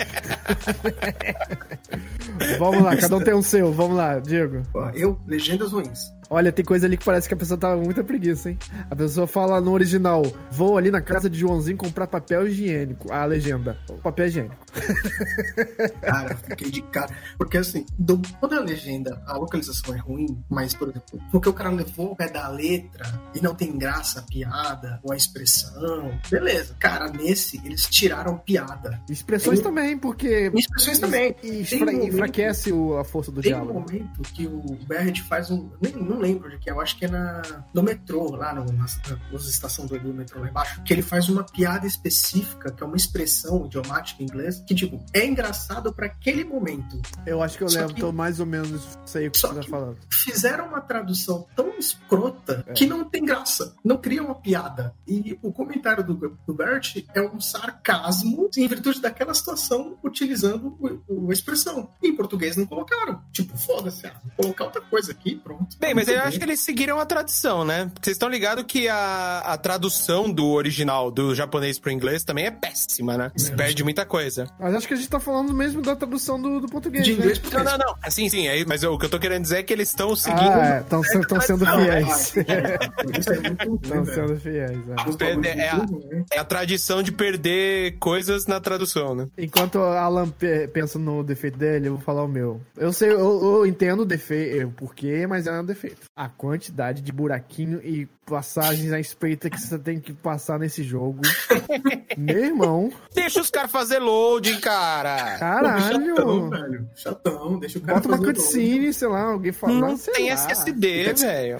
[2.59, 3.71] vamos lá, cada um tem um seu.
[3.71, 4.63] Vamos lá, Diego.
[4.93, 6.14] Eu, legendas ruins.
[6.29, 8.57] Olha, tem coisa ali que parece que a pessoa tá com muita preguiça, hein?
[8.89, 13.11] A pessoa fala no original: vou ali na casa de Joãozinho comprar papel higiênico.
[13.11, 14.55] A legenda: papel higiênico.
[16.01, 17.15] Cara, eu fiquei de cara.
[17.37, 21.53] Porque assim, do, toda a legenda, a localização é ruim, mas, por exemplo, porque o
[21.53, 26.11] cara levou o pé da letra e não tem graça a piada ou a expressão.
[26.29, 26.75] Beleza.
[26.79, 29.01] Cara, nesse, eles tiraram piada.
[29.09, 30.51] Expressões Tem- também, porque.
[30.55, 31.35] Expressões também.
[31.43, 33.79] E Tem um enfraquece a força do Tem um diálogo.
[33.79, 35.69] momento que o Barrett faz um.
[35.81, 37.41] Nem, não lembro de que, eu acho que é na,
[37.73, 41.29] no metrô, lá no, na, na estação do, do metrô lá embaixo, que ele faz
[41.29, 46.05] uma piada específica, que é uma expressão idiomática em inglês, que, tipo, é engraçado pra
[46.07, 47.01] aquele momento.
[47.25, 49.47] Eu acho que eu Só lembro, que- tô mais ou menos sei o que você
[49.53, 49.97] tá falando.
[50.09, 52.73] Fizeram uma tradução tão escrota É.
[52.73, 54.93] que não tem graça, não cria uma piada.
[55.07, 56.13] E o comentário do,
[56.47, 61.89] do Bert é um sarcasmo em virtude daquela situação, utilizando o, o- a expressão.
[62.01, 63.21] Em português não colocaram.
[63.31, 65.77] Tipo, foda-se, ah, vou colocar outra coisa aqui, pronto.
[65.79, 67.91] Bem, mas Muito eu acho que eles seguiram a tradição, né?
[68.01, 72.51] Vocês estão ligados que a, a tradução do original do japonês pro inglês também é
[72.51, 73.31] péssima, né?
[73.35, 74.47] Se perde muita coisa.
[74.59, 77.03] Mas acho que a gente tá falando mesmo da tradução do, do português.
[77.05, 77.49] De inglês né?
[77.49, 77.95] pro Não, não, não.
[78.03, 80.41] Assim, sim, é, mas o que eu tô querendo dizer é que eles estão seguindo.
[80.51, 82.37] Ah, estão sendo fiéis.
[82.37, 84.27] é, é muito ruim, Estão velho.
[84.27, 84.79] sendo fiéis.
[84.89, 85.55] é.
[85.55, 86.25] É, é a- né?
[86.33, 89.27] É a tradição de perder coisas na tradução, né?
[89.37, 92.61] Enquanto a Alan pe- pensa no defeito dele, eu vou falar o meu.
[92.77, 93.19] Eu sei, eu,
[93.59, 95.94] eu entendo o defeito, o porquê, mas é um defeito.
[96.15, 101.21] A quantidade de buraquinho e passagens à espreita que você tem que passar nesse jogo.
[102.17, 102.91] Meu irmão.
[103.13, 105.37] Deixa os caras fazer loading, cara.
[105.37, 106.15] Caralho.
[106.15, 106.89] Chatão, velho.
[106.95, 109.81] Chatão, deixa o cara Bota uma fazer cutscene, sei lá, alguém falando.
[109.81, 110.33] Não sei tem lá.
[110.33, 111.57] SSD, velho.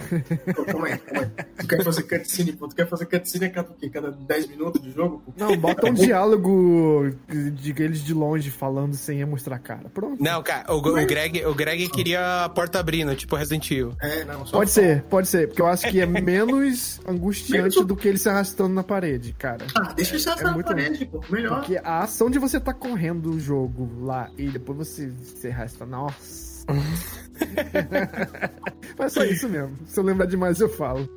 [0.66, 1.44] Calma aí, calma aí.
[1.58, 2.68] Tu quer fazer cutscene, pô?
[2.68, 3.88] Tu quer fazer cutscene a cada, o quê?
[3.88, 5.22] cada 10 minutos de jogo?
[5.24, 5.32] Pô?
[5.36, 9.88] Não, bota um diálogo de eles de longe falando sem mostrar a cara.
[9.88, 10.22] Pronto.
[10.22, 13.94] Não, cara, o, o Greg, o Greg queria a porta abrindo, tipo Resident Evil.
[14.00, 16.55] É, não, só Pode ser, pode ser, porque eu acho que é menos
[17.06, 19.66] angustiante do que ele se arrastando na parede, cara.
[19.74, 21.22] Ah, deixa ele se É na muito parede, pô.
[21.30, 21.60] Melhor.
[21.60, 25.86] Porque a ação de você tá correndo o jogo lá e depois você se arrasta,
[25.86, 26.66] nossa.
[28.98, 29.76] Mas só isso mesmo.
[29.86, 31.08] Se eu lembrar demais, eu falo.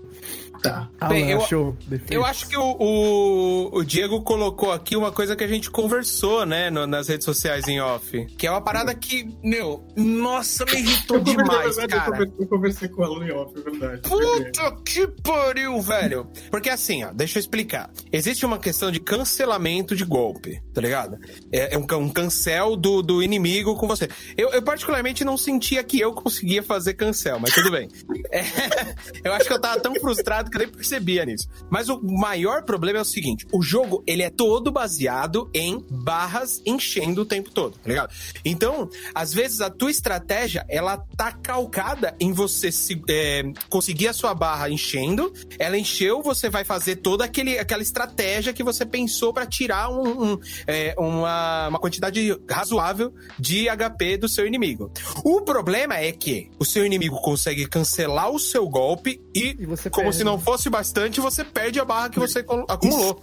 [0.61, 0.89] Tá.
[1.07, 1.77] Bem, Alan eu-.
[2.09, 6.45] Eu acho que o, o, o Diego colocou aqui uma coisa que a gente conversou,
[6.45, 8.25] né, no- nas redes sociais em off.
[8.37, 12.23] Que é uma parada que, meu, nossa, me irritou demais, verdade, cara.
[12.23, 14.01] Eu conversei, eu conversei com ela em off, é verdade.
[14.01, 16.27] Puta que pariu, velho.
[16.51, 17.89] Porque assim, ó, deixa eu explicar.
[18.11, 21.17] Existe uma questão de cancelamento de golpe, tá ligado?
[21.51, 24.07] É, é um, um cancel do, do inimigo com você.
[24.37, 27.87] Eu, eu particularmente não sentia que eu conseguia fazer cancel, mas tudo bem.
[28.31, 28.43] É,
[29.23, 31.47] eu acho que eu tava tão frustrado que eu nem percebia nisso.
[31.69, 36.61] Mas o maior problema é o seguinte: o jogo, ele é todo baseado em barras
[36.65, 38.13] enchendo o tempo todo, tá ligado?
[38.43, 44.13] Então, às vezes a tua estratégia, ela tá calcada em você se, é, conseguir a
[44.13, 49.33] sua barra enchendo, ela encheu, você vai fazer toda aquele, aquela estratégia que você pensou
[49.33, 54.91] pra tirar um- um, é, uma, uma quantidade razoável de HP do seu inimigo.
[55.23, 60.05] O problema é que o seu inimigo consegue cancelar o seu golpe e, E como
[60.05, 60.15] perde.
[60.15, 63.21] se não fosse bastante, você perde a barra que você acumulou.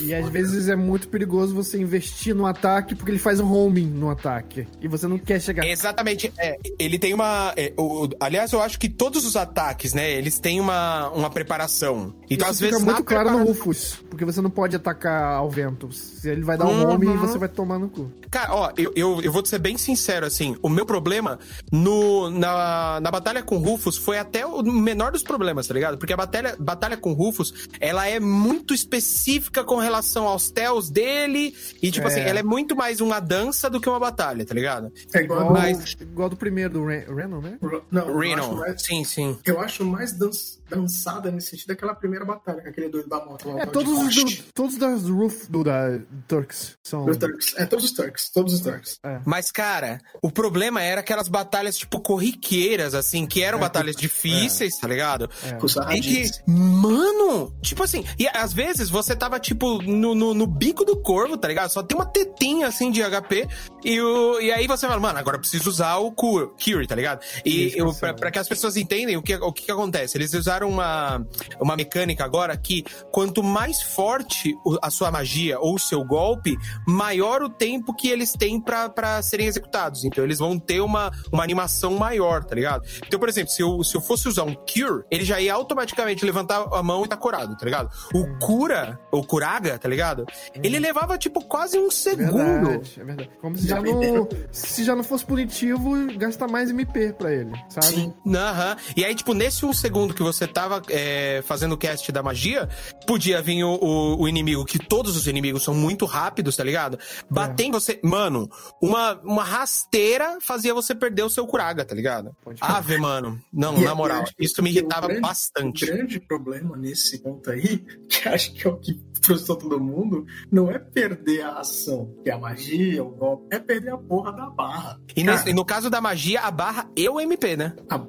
[0.00, 3.86] E às vezes é muito perigoso você investir no ataque porque ele faz um homing
[3.86, 4.66] no ataque.
[4.80, 5.66] E você não quer chegar.
[5.66, 6.32] Exatamente.
[6.38, 7.52] É, ele tem uma.
[7.56, 10.10] é, o- aliás, eu acho que todos os ataques, né?
[10.10, 12.14] Eles têm uma, uma preparação.
[12.30, 12.84] Então, Isso às fica vezes.
[12.84, 15.88] muito claro no Rufus, porque você não pode atacar ao vento.
[16.24, 16.90] Ele vai dar um Uhum.
[16.94, 18.10] home, você vai tomar no cu.
[18.30, 20.56] Cara, ó, eu, eu, eu vou ser bem sincero, assim.
[20.62, 21.38] O meu problema
[21.72, 25.96] no, na, na batalha com Rufus foi até o menor dos problemas, tá ligado?
[25.98, 31.54] Porque a batalha, batalha com Rufus, ela é muito específica com relação aos tells dele.
[31.82, 32.10] E, tipo É.
[32.10, 34.92] assim, ela é muito mais uma dança do que uma batalha, tá ligado?
[35.14, 35.40] É igual.
[35.40, 37.58] Igual, Mas- igual do primeiro do Ren Renan, né?
[37.90, 38.56] Não, Reno.
[38.56, 39.38] mais- Sim, sim.
[39.44, 40.30] Eu acho mais dan-
[40.68, 43.50] dançada nesse sentido daquela primeira batalha com aquele doido da moto.
[43.50, 47.06] lá, É, todos os do, todos das Roof do da Turks são.
[47.06, 47.54] Os Turks.
[47.56, 48.30] É, todos os Turks.
[48.30, 48.98] Todos os Turks.
[49.24, 54.86] Mas, cara, o problema era aquelas batalhas, tipo, corriqueiras, assim, que eram batalhas difíceis, tá
[54.88, 55.28] ligado?
[55.58, 60.34] Com os E que, mano, tipo assim, e às vezes você tava, tipo, no, no,
[60.34, 61.70] no bico do corvo, tá ligado?
[61.70, 63.48] Só tem uma tetinha, assim, de HP,
[63.84, 67.20] e, o, e aí você fala, mano, agora eu preciso usar o Cure, tá ligado?
[67.44, 70.34] E eu, pra, pra que as pessoas entendem o que, o que, que acontece, eles
[70.34, 71.24] usaram uma,
[71.60, 76.56] uma mecânica agora que quanto mais forte a sua magia ou o seu golpe,
[76.86, 80.04] maior o tempo que eles têm pra, pra serem executados.
[80.04, 82.84] Então eles vão ter uma, uma animação maior, tá ligado?
[83.06, 86.24] Então, por exemplo, se eu, se eu fosse usar um Cure, ele já ia automaticamente
[86.24, 87.90] levantar a mão e tá curado, tá ligado?
[88.14, 90.26] O Cura, ou Curaga, tá ligado?
[90.54, 92.68] Ele levava, tipo, quase um segundo.
[92.68, 93.30] Verdade, é verdade.
[93.40, 97.86] Como se já, não, se já não fosse punitivo, gastar mais MP pra ele, sabe?
[97.86, 98.14] Sim.
[98.26, 98.76] Aham.
[98.96, 102.68] E aí, tipo, nesse um segundo que você tava é, fazendo o cast da magia,
[103.06, 106.98] podia vir o, o- o inimigo, que todos os inimigos são muito rápidos, tá ligado?
[107.30, 108.00] Bater em você.
[108.02, 108.48] Mano,
[108.82, 112.34] uma, uma rasteira fazia você perder o seu curaga, tá ligado?
[112.42, 112.58] Pode.
[112.62, 113.40] Ave, mano.
[113.52, 115.84] Não, E na é moral, grande, isso me o irritava grande- bastante.
[115.84, 117.78] O grande problema nesse ponto aí,
[118.08, 122.30] que acho que é o que frustrou todo mundo, não é perder a ação, que
[122.30, 125.00] é a magia, o golpe, é perder a porra da barra.
[125.16, 127.74] E, nesse- e no caso da magia, a barra e o MP, né?
[127.90, 127.98] a-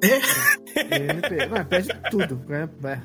[0.76, 1.46] é, MP.
[1.46, 2.68] Não, perde tudo, né?
[2.84, 3.00] É.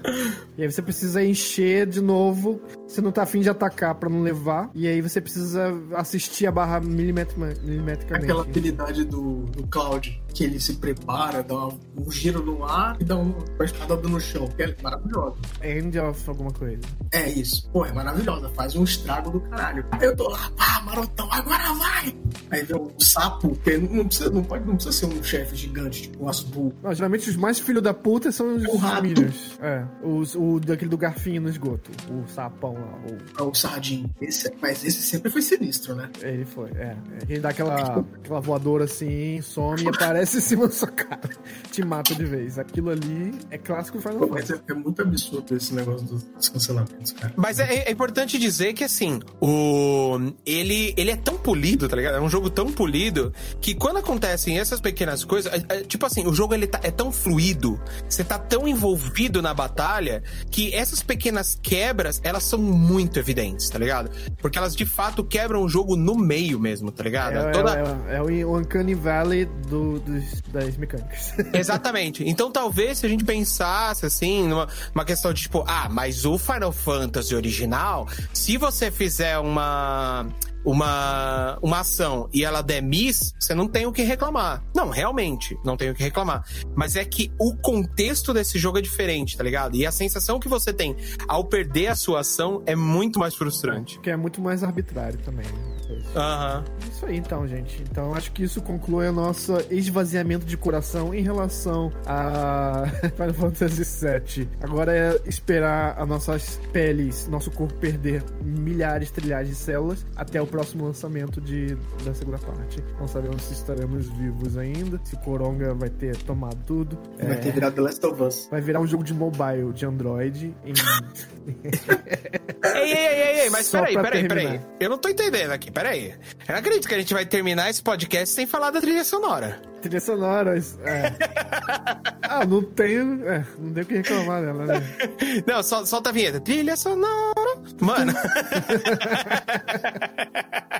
[0.58, 2.62] E aí você precisa encher de novo.
[2.88, 4.70] Você não tá afim de atacar pra não levar.
[4.74, 7.62] E aí você precisa assistir a barra milimetricamente.
[8.02, 11.68] aquela habilidade do, do Cloud, que ele se prepara, dá
[11.98, 15.38] um giro no ar e dá uma espadada no chão, que é maravilhosa.
[15.64, 16.82] End of alguma coisa.
[17.12, 17.70] É isso.
[17.72, 18.50] Pô, é maravilhosa.
[18.50, 19.86] Faz um estrago do caralho.
[19.92, 22.14] Aí eu tô lá, pá, marotão, agora vai!
[22.52, 26.04] Aí vem um sapo, que não precisa, não pode, não precisa ser um chefe gigante,
[26.04, 26.74] tipo um Asbu.
[26.84, 29.04] Não, geralmente os mais filho da puta são os O rato.
[29.04, 29.58] Minions.
[29.62, 29.86] É.
[30.04, 31.92] Os, o daquele do garfinho no esgoto.
[32.12, 33.00] O sapão lá.
[33.40, 34.14] O, É o Sardinho.
[34.20, 36.10] Esse, mas esse sempre foi sinistro, né?
[36.22, 36.84] ele foi, é.
[36.84, 36.98] é.
[37.30, 41.30] Ele dá aquela, aquela voadora assim, some e aparece em cima da sua cara.
[41.72, 42.58] Te mata de vez.
[42.58, 44.52] Aquilo ali é clássico Final Pô, Fantasy.
[44.54, 47.34] mas é, é muito absurdo esse negócio dos, cancelamentos, cara.
[47.36, 52.16] Mas é, é importante dizer que, assim, o ele, ele é tão polido, tá ligado?
[52.18, 56.26] É um jogo tão polido que quando acontecem essas pequenas coisas, é- é, tipo assim,
[56.28, 61.02] o jogo ele tá- é tão fluido você tá tão envolvido na batalha que essas
[61.04, 64.10] pequenas quebras, elas são muito evidentes, tá ligado?
[64.38, 67.38] Porque elas de fato quebram o jogo no meio mesmo, tá ligado?
[67.38, 68.00] É, Toda...
[68.08, 71.34] é, é o Uncanny Valley do, dos, das mecânicas.
[71.54, 72.28] Exatamente.
[72.28, 76.38] Então talvez se a gente pensasse assim, numa uma questão de tipo, ah, mas o
[76.38, 80.26] Final Fantasy original, se você fizer uma
[80.66, 84.64] uma, uma ação e ela der miss, você não tem o que reclamar.
[84.76, 86.44] Não, realmente, não tem o que reclamar.
[86.76, 89.76] Mas é que o contexto desse jogo é diferente, tá ligado?
[89.76, 90.96] E a sensação que você tem
[91.28, 94.00] ao perder a sua ação é muito mais frustrante.
[94.00, 95.46] Que é muito mais arbitrário também.
[95.46, 95.75] Né?
[96.16, 96.58] Aham.
[96.58, 96.90] Uhum.
[96.90, 97.84] Isso aí então, gente.
[97.90, 102.84] Então acho que isso conclui o nosso esvaziamento de coração em relação a
[103.16, 104.50] Final Fantasy VII.
[104.62, 110.48] Agora é esperar as nossas peles, nosso corpo perder milhares, trilhares de células até o
[110.48, 112.84] próximo lançamento de, da segunda parte.
[113.00, 116.98] Não sabemos se estaremos vivos ainda, se o Coronga vai ter tomado tudo.
[117.22, 117.36] Vai é...
[117.36, 118.48] ter virado The Last of Us.
[118.50, 120.56] Vai virar um jogo de mobile, de Android.
[120.64, 120.74] Em...
[122.76, 124.62] ei, ei, ei, ei, mas peraí, peraí, peraí.
[124.80, 126.16] Eu não tô entendendo aqui, peraí.
[126.48, 129.62] Eu não acredito que a gente vai terminar esse podcast sem falar da trilha sonora.
[129.86, 131.14] Trilha sonora, é.
[132.24, 133.24] ah, não tenho.
[133.30, 134.82] É, não tem o que reclamar dela, né?
[135.46, 136.40] Não, sol, solta a vinheta.
[136.40, 137.60] Trilha sonora.
[137.80, 138.12] Mano.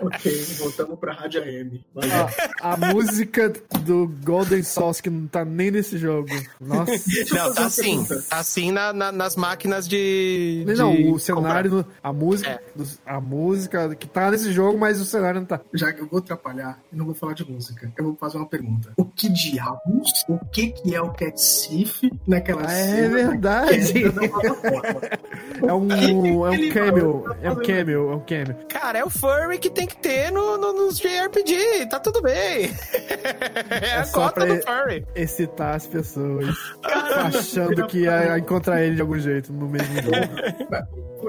[0.02, 1.86] ok, voltamos pra Rádio AM.
[2.62, 6.30] A, a música do Golden Sauce que não tá nem nesse jogo.
[6.60, 6.92] Nossa.
[7.32, 8.06] Não, tá assim.
[8.06, 10.66] Tá assim na, na, nas máquinas de.
[10.76, 12.60] Não, de o cenário, a música, é.
[13.06, 15.62] a música que tá nesse jogo, mas o cenário não tá.
[15.74, 18.48] Já que eu vou atrapalhar e não vou falar de música, eu vou fazer uma
[18.48, 18.95] pergunta.
[18.98, 20.26] O que diabos?
[20.28, 23.06] O que que é o Cat Sif naquela ah, cena?
[23.06, 24.04] É verdade.
[25.68, 25.88] É um,
[26.48, 27.26] é um cameo.
[27.42, 28.58] É um cameo, é um cameo.
[28.70, 31.88] Cara, é o furry que tem que ter no, no, nos JRPG.
[31.90, 32.72] Tá tudo bem.
[33.70, 35.06] É, é a cota do furry.
[35.16, 36.56] Excitar as pessoas.
[36.84, 40.16] achando que ia encontrar ele de algum jeito no mesmo jogo.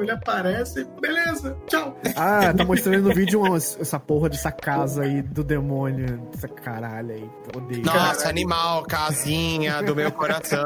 [0.01, 1.97] Ele aparece, beleza, tchau.
[2.15, 6.21] Ah, tá mostrando no vídeo uma, essa porra dessa casa aí do demônio.
[6.35, 7.31] Essa caralho aí.
[7.55, 7.85] Odeio.
[7.85, 8.29] Nossa, caralho.
[8.29, 10.65] animal, casinha do meu coração.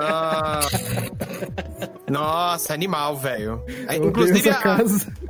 [2.11, 3.63] Nossa, animal, velho.
[3.95, 4.79] Inclusive, a,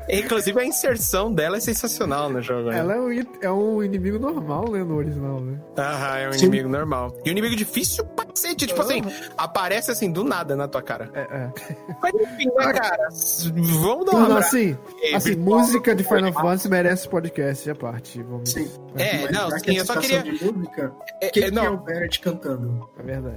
[0.08, 2.70] inclusive a inserção dela é sensacional no jogo.
[2.70, 2.78] Né?
[2.78, 5.58] Ela é um, é um inimigo normal, né, no original, né?
[5.76, 6.46] Aham, é um Sim.
[6.46, 7.14] inimigo normal.
[7.24, 9.02] E um inimigo difícil cacete, tipo assim,
[9.36, 11.10] aparece assim do nada na tua cara.
[11.14, 11.52] É, é.
[12.02, 13.08] Mas enfim, né, cara?
[13.80, 14.28] Vamos dar uma.
[14.28, 14.76] Não, assim,
[15.14, 18.22] assim música de Final Fantasy merece podcast à parte.
[18.22, 18.50] Vamos...
[18.50, 18.70] Sim.
[18.96, 20.22] É, não, sim, eu só queria.
[20.22, 21.64] De música, é, que, é, não.
[21.64, 22.88] é o Barrett cantando?
[22.98, 23.36] É verdade.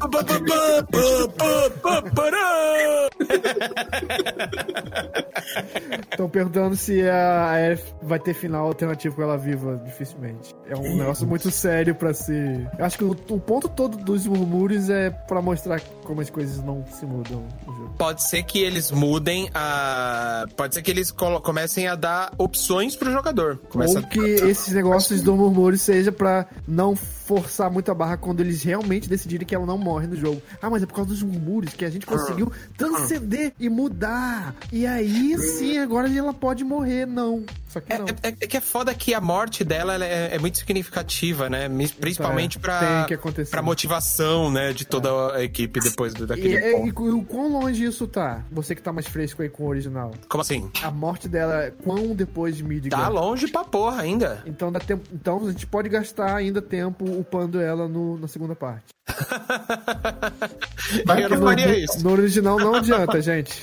[6.11, 9.81] Estão perguntando se a F vai ter final alternativo com ela viva.
[9.85, 10.55] Dificilmente.
[10.67, 12.69] É um negócio muito sério pra ser.
[12.77, 16.63] Eu acho que o, o ponto todo dos murmúrios é pra mostrar como as coisas
[16.63, 17.93] não se mudam no jogo.
[17.97, 20.45] Pode ser que eles mudem a.
[20.55, 23.57] Pode ser que eles comecem a dar opções pro jogador.
[23.69, 24.47] Começa Ou que a...
[24.47, 26.95] esses negócios do murmúrio seja pra não
[27.25, 30.41] forçar muito a barra quando eles realmente decidirem que ela não morre no jogo.
[30.61, 34.55] Ah, mas é por causa dos murmúrios que a gente conseguiu transcender e mudar.
[34.71, 37.05] E aí sim, agora ela pode morrer.
[37.05, 37.43] Não.
[37.67, 38.05] Só que é, não.
[38.05, 41.67] É, é, é que é foda que a morte dela é, é, muito significativa, né?
[41.99, 43.07] Principalmente então, pra,
[43.49, 44.73] pra motivação, né?
[44.73, 45.37] De toda é.
[45.37, 46.53] a equipe depois do, daquele.
[46.53, 48.43] E, é, e, e, o quão longe isso tá?
[48.51, 50.11] Você que tá mais fresco aí com o original.
[50.27, 50.69] Como assim?
[50.83, 52.99] A morte dela, quão depois de Midgar?
[52.99, 54.43] Tá longe pra porra ainda.
[54.45, 58.55] Então, dá tempo, então a gente pode gastar ainda tempo upando ela no, na segunda
[58.55, 58.93] parte.
[61.19, 62.03] eu não faria no, isso.
[62.03, 63.53] No original não adianta, gente.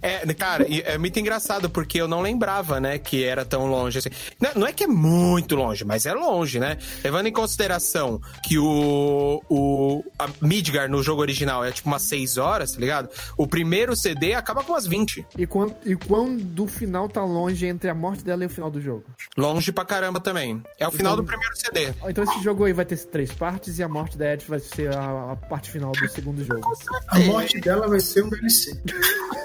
[0.00, 4.10] é, cara, é muito engraçado porque eu não lembrava, né, que era tão longe assim.
[4.40, 6.78] Não, não, é que é muito longe, mas é longe, né?
[7.02, 12.38] Levando em consideração que o, o a Midgar no jogo original é tipo umas 6
[12.38, 13.08] horas, tá ligado?
[13.36, 15.26] O primeiro CD acaba com umas 20.
[15.36, 18.70] E quando, e quando o final tá longe entre a morte dela e o final
[18.70, 19.04] do jogo?
[19.36, 20.62] Longe pra caramba também.
[20.78, 21.92] É o final então, do primeiro CD.
[22.08, 24.94] Então esse jogo aí vai ter três partes e a morte da Edith vai ser
[24.94, 26.72] a, a parte final do segundo jogo.
[27.08, 28.80] A morte dela vai ser um DLC.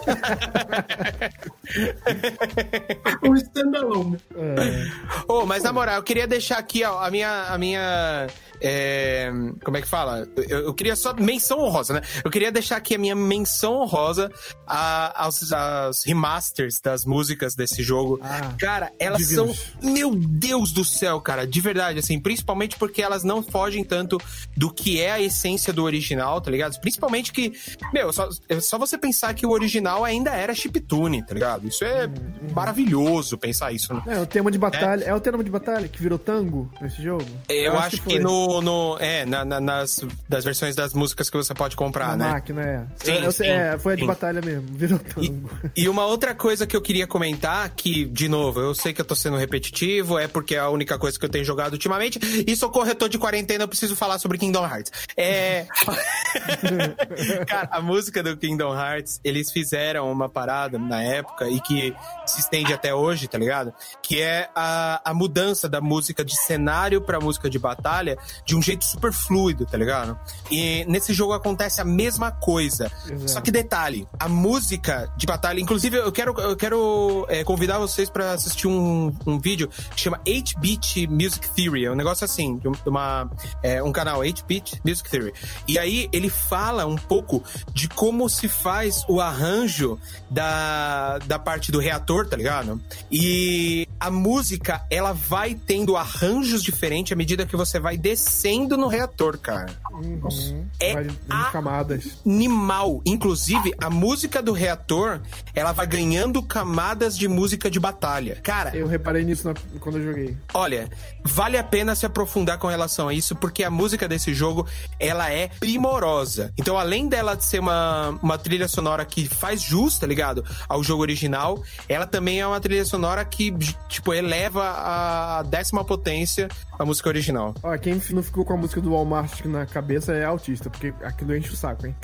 [3.23, 4.17] um standalone.
[4.35, 4.87] É.
[5.27, 8.27] Oh, mas na moral, eu queria deixar aqui ó, a minha, a minha
[8.61, 9.29] é,
[9.63, 10.27] como é que fala?
[10.35, 12.01] Eu, eu, queria só menção honrosa, né?
[12.23, 14.31] Eu queria deixar aqui a minha menção honrosa
[14.65, 18.19] a, aos, aos, remasters das músicas desse jogo.
[18.21, 19.53] Ah, cara, elas são.
[19.81, 24.19] Meu Deus do céu, cara, de verdade, assim, principalmente porque elas não fogem tanto
[24.55, 26.77] do que é a essência do original, tá ligado?
[26.81, 27.53] Principalmente que,
[27.93, 31.67] meu, só, é só você pensar que o original ainda era chiptune, tá ligado?
[31.67, 32.11] Isso é hum,
[32.53, 34.01] maravilhoso pensar isso, né?
[34.07, 35.03] É, o tema de batalha.
[35.05, 37.25] É, é o tema de batalha que virou tango nesse jogo?
[37.47, 40.93] Eu, eu acho, acho que, que no no, é, na, na- nas das versões das
[40.93, 42.31] músicas que você pode comprar, Na né?
[42.33, 42.85] máquina, é.
[42.97, 44.07] Sim, Eu- sim, é, foi a de sim.
[44.07, 45.49] batalha mesmo, virou tango.
[45.75, 49.05] E uma outra coisa que eu queria comentar, que, de novo, eu sei que eu
[49.05, 52.55] tô sendo repetitivo, é porque é a única coisa que eu tenho jogado ultimamente, e
[52.57, 54.91] sou corretor de quarentena, eu preciso falar sobre Kingdom Hearts.
[55.15, 55.65] É.
[57.47, 61.95] Cara, a música do Kingdom Hearts, eles fizeram uma parada na época e que
[62.25, 63.73] se estende até hoje, tá ligado?
[64.01, 68.61] Que é a, a mudança da música de cenário pra música de batalha de um
[68.61, 70.17] jeito super fluido, tá ligado?
[70.51, 72.91] E nesse jogo acontece a mesma coisa.
[73.05, 73.31] Exato.
[73.31, 78.09] Só que detalhe, a música de batalha, inclusive eu quero, eu quero é, convidar vocês
[78.09, 82.71] pra assistir um, um vídeo que chama 8-Bit Music Theory, é um negócio assim, um-
[82.71, 83.29] de uma,
[83.63, 85.33] é, um canal 8-Bit Music Theory.
[85.67, 87.43] E aí ele fala um pouco
[87.73, 92.79] de como se faz o arranjo da, da parte do reator, tá ligado?
[93.11, 98.87] E a música, ela vai tendo arranjos diferentes à medida que você vai descendo no
[98.87, 99.67] reator, cara.
[99.97, 100.65] Uhum.
[100.79, 102.19] É Vai em a- camadas.
[102.25, 103.01] animal.
[103.05, 105.19] Inclusive, a música do reator,
[105.53, 108.39] ela vai ganhando camadas de música de batalha.
[108.43, 110.37] Cara, Eu reparei nisso na- quando eu joguei.
[110.53, 110.89] olha,
[111.23, 114.65] vale a pena se aprofundar com relação a isso, porque a música desse jogo,
[114.99, 116.53] ela é primorosa.
[116.57, 120.43] Então, além dela ser uma, uma trilha sonora que faz jus, tá ligado?
[120.67, 123.51] Ao jogo original, ela também é uma trilha sonora que,
[123.89, 126.47] tipo, eleva a décima potência
[126.79, 127.55] a música original.
[127.63, 131.35] Ó, quem não ficou com a música do Walmart na cabeça é autista, porque aquilo
[131.35, 131.95] enche o saco, hein?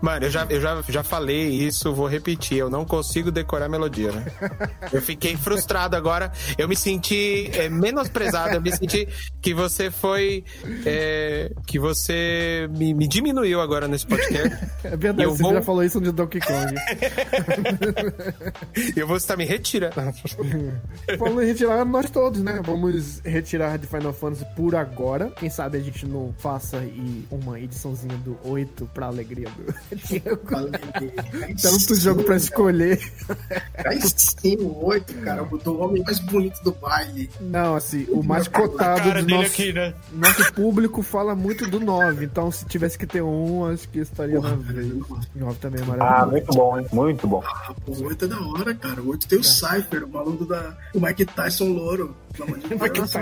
[0.00, 2.58] Mano, eu já, eu já, já falei isso, vou repetir.
[2.58, 4.24] Eu não consigo decorar a melodia, né?
[4.92, 6.30] Eu fiquei frustrado agora.
[6.58, 8.54] Eu me senti é, menosprezado.
[8.56, 9.08] Eu me senti
[9.40, 10.44] que você foi.
[10.84, 14.66] é, que você me, me diminuiu agora nesse podcast.
[14.84, 16.74] É verdade, Eu você vou- já falou isso no Donkey Kong.
[18.96, 19.94] E eu vou estar me retirando.
[21.18, 22.60] Vamos retirar nós todos, né?
[22.64, 25.30] Vamos retirar de Final Fantasy por agora.
[25.36, 30.40] Quem sabe a gente não faça e uma ediçãozinha do 8 pra alegria do Diego.
[31.62, 33.00] Tanto jogo pra escolher.
[33.84, 37.30] Aí sim, o 8, cara, do homem mais bonito do baile.
[37.40, 39.94] Não, assim, o mais cotado do nosso, né?
[40.12, 42.24] nosso público fala muito do 9.
[42.24, 44.92] Então, se tivesse que ter um, acho que estaria na vez.
[45.34, 46.30] 9 também é Ah, maravilhoso.
[46.30, 46.86] muito bom, hein?
[46.92, 47.42] Muito bom.
[47.86, 49.02] O 8 é da hora, cara.
[49.02, 50.76] O 8 tem o Cypher, o maluco da.
[50.94, 52.16] O Mike Tyson louro.
[52.38, 53.18] Mas o Só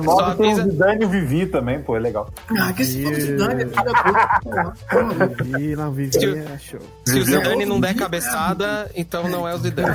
[0.00, 2.32] 9 tem avisa- o Zidane e o Vivi também, pô, é legal.
[2.58, 5.44] Ah, que esse foda de Dani é filha da puta.
[5.44, 6.80] Vivi, não, Vivi é show.
[7.04, 9.94] Se o é Zidane não der cabeçada, então não é o Zidane.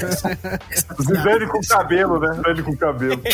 [1.02, 2.34] Zidane com cabelo, né?
[2.36, 3.22] Zidane com cabelo.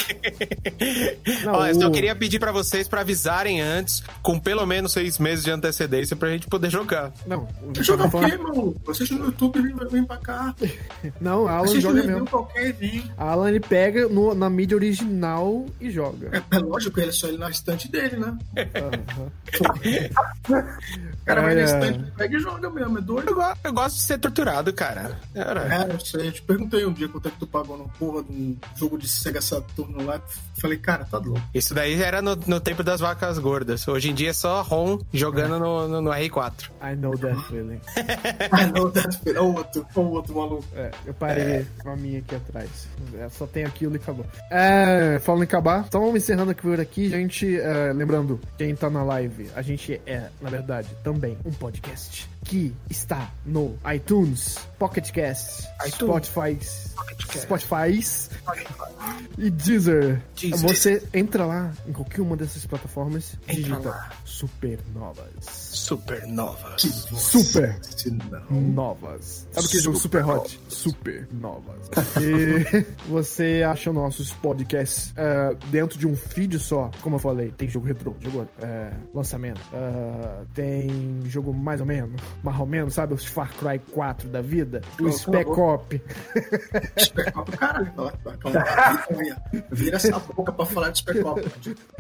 [1.46, 5.18] Não, Olha, eu só queria pedir pra vocês pra avisarem antes, com pelo menos seis
[5.18, 7.12] meses de antecedência, pra gente poder jogar.
[7.26, 8.76] Não, o Joga o quê, mano?
[8.86, 10.54] Vocês no YouTube vem, vem pra cá.
[11.20, 12.28] Não, Alan joga mesmo.
[13.18, 16.30] Alan ele pega no- na mídia original e joga.
[16.52, 18.38] É, é lógico, ele é só ele na estante dele, né?
[18.76, 19.32] Aham.
[20.50, 23.30] O cara vai na estante, pega e joga mesmo, é doido.
[23.30, 25.18] Eu, go- eu gosto de ser torturado, cara.
[25.34, 25.84] Era.
[25.90, 28.24] É, eu sei, eu te perguntei um dia quanto é que tu pagou numa porra
[28.24, 30.22] de um jogo de Sega Saturno lá.
[30.60, 31.42] Falei, cara, tá louco.
[31.54, 33.88] Isso daí era no, no tempo das vacas gordas.
[33.88, 36.70] Hoje em dia é só ROM jogando no, no, no R4.
[36.84, 37.82] I know that feeling.
[38.52, 40.66] Ah, não, Death Fear, é o outro, é o outro maluco.
[40.76, 42.70] É, eu parei com a minha aqui atrás.
[43.18, 44.26] É, só tem aquilo e acabou.
[44.54, 47.08] É, falando em acabar, então vamos encerrando aqui por aqui.
[47.08, 52.30] Gente, é, lembrando, quem tá na live, a gente é, na verdade, também um podcast
[52.44, 56.28] que está no iTunes, Pocket Cast, iTunes.
[56.28, 56.58] Spotify,
[57.38, 58.30] Spotify
[59.38, 60.22] e Deezer.
[60.36, 60.60] Deezer.
[60.60, 64.10] Você entra lá em qualquer uma dessas plataformas e Entra digita lá.
[64.26, 65.46] Supernovas.
[65.46, 66.82] Supernovas.
[67.16, 67.80] Super
[68.50, 69.48] novas.
[69.52, 70.60] Sabe aquele jogo super hot?
[70.68, 71.90] Super novas.
[72.20, 77.70] E você acha nossos podcasts é, dentro de um feed só, como eu falei, tem
[77.70, 83.14] jogo retrô, jogo é, lançamento, é, tem jogo mais ou menos, mais ou menos, sabe?
[83.14, 85.50] Os Far Cry 4 da vida, o a Spec.
[85.50, 86.02] Op.
[86.98, 87.92] Spec Op, caralho.
[89.72, 91.52] Vira essa boca pra falar de Spec Op.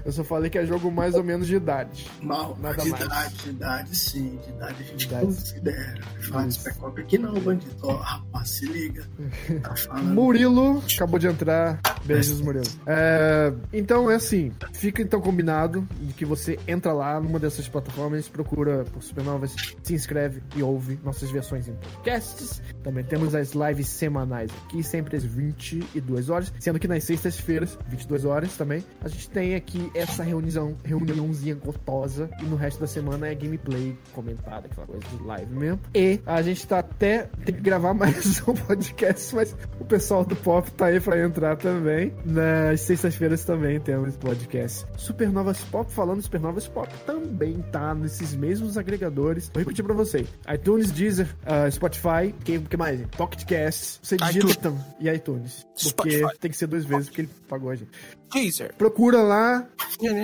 [0.06, 2.08] Eu só falei que é jogo mais ou menos de idade.
[2.22, 3.06] Mal, Nada de mais.
[3.06, 5.26] idade, de idade sim, de idade a gente Idade.
[5.26, 6.02] considera.
[6.22, 7.76] Fala de Spec Op aqui não, bandido.
[7.84, 9.06] Ó, rapaz, se liga.
[9.62, 10.14] Tá falando.
[10.14, 11.80] Murilo acabou de entrar.
[12.04, 12.66] Beijos, Murilo.
[12.86, 18.28] É, então é assim, fica então combinado de que você entra lá numa dessas plataformas,
[18.28, 19.54] procura por Supernovas,
[19.84, 22.62] se inscreve inscreve e ouve nossas versões em podcasts.
[22.84, 28.26] Também temos as lives semanais aqui, sempre às 22 horas, sendo que nas sextas-feiras, 22
[28.26, 33.28] horas também, a gente tem aqui essa reunião, reuniãozinha gostosa e no resto da semana
[33.28, 35.80] é gameplay comentada, aquela coisa de live mesmo.
[35.94, 40.36] E a gente tá até tem que gravar mais um podcast, mas o pessoal do
[40.36, 42.14] Pop tá aí pra entrar também.
[42.26, 44.86] Nas sextas-feiras também temos podcast.
[44.98, 49.50] Supernovas Pop, falando Supernovas Pop, também tá nesses mesmos agregadores.
[49.54, 53.02] Vou repetir pra você: iTunes, Deezer, uh, Spotify, que, que mais?
[53.18, 55.66] Pocket Casts, você digita tam, e iTunes.
[55.96, 56.40] Porque Spotify.
[56.40, 57.92] tem que ser duas vezes, porque ele pagou a gente.
[58.32, 58.74] Teaser.
[58.78, 59.68] Procura lá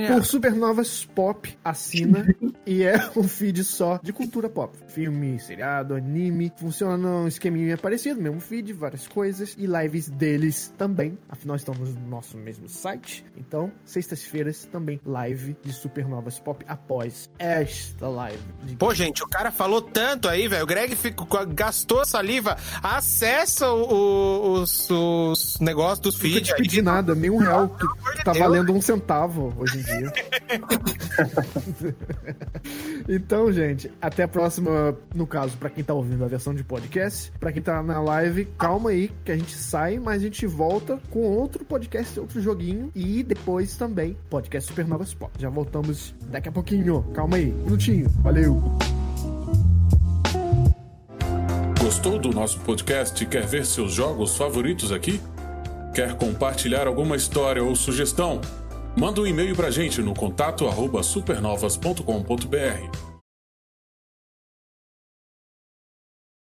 [0.07, 2.25] por Supernovas Pop, assina
[2.65, 4.75] e é um feed só de cultura pop.
[4.87, 6.51] Filme, seriado, anime.
[6.57, 9.55] Funciona num esqueminha parecido, mesmo feed, várias coisas.
[9.57, 11.17] E lives deles também.
[11.29, 13.23] Afinal, estamos no nosso mesmo site.
[13.37, 18.39] Então, sextas-feiras também live de Supernovas Pop após esta live.
[18.63, 20.63] de- Pô, gente, o cara falou tanto aí, velho.
[20.63, 22.57] O Greg ficou, gastou saliva.
[22.81, 26.61] Acessa o- o- os, os negócios dos feeds te aí.
[26.61, 28.37] pedi nada, nem um real, que de tá Deus.
[28.37, 30.13] valendo um centavo hoje em dia.
[33.07, 37.31] então, gente, até a próxima, no caso, pra quem tá ouvindo a versão de podcast,
[37.39, 40.99] pra quem tá na live, calma aí que a gente sai, mas a gente volta
[41.09, 45.31] com outro podcast, outro joguinho e depois também podcast Supernovas Pop.
[45.37, 47.03] Já voltamos daqui a pouquinho.
[47.13, 48.09] Calma aí, um minutinho.
[48.21, 48.61] Valeu.
[51.79, 55.21] Gostou do nosso podcast e quer ver seus jogos favoritos aqui?
[55.97, 58.39] Quer compartilhar alguma história ou sugestão?
[58.95, 60.67] Manda um e-mail pra gente no contato
[61.01, 63.06] supernovas.com.br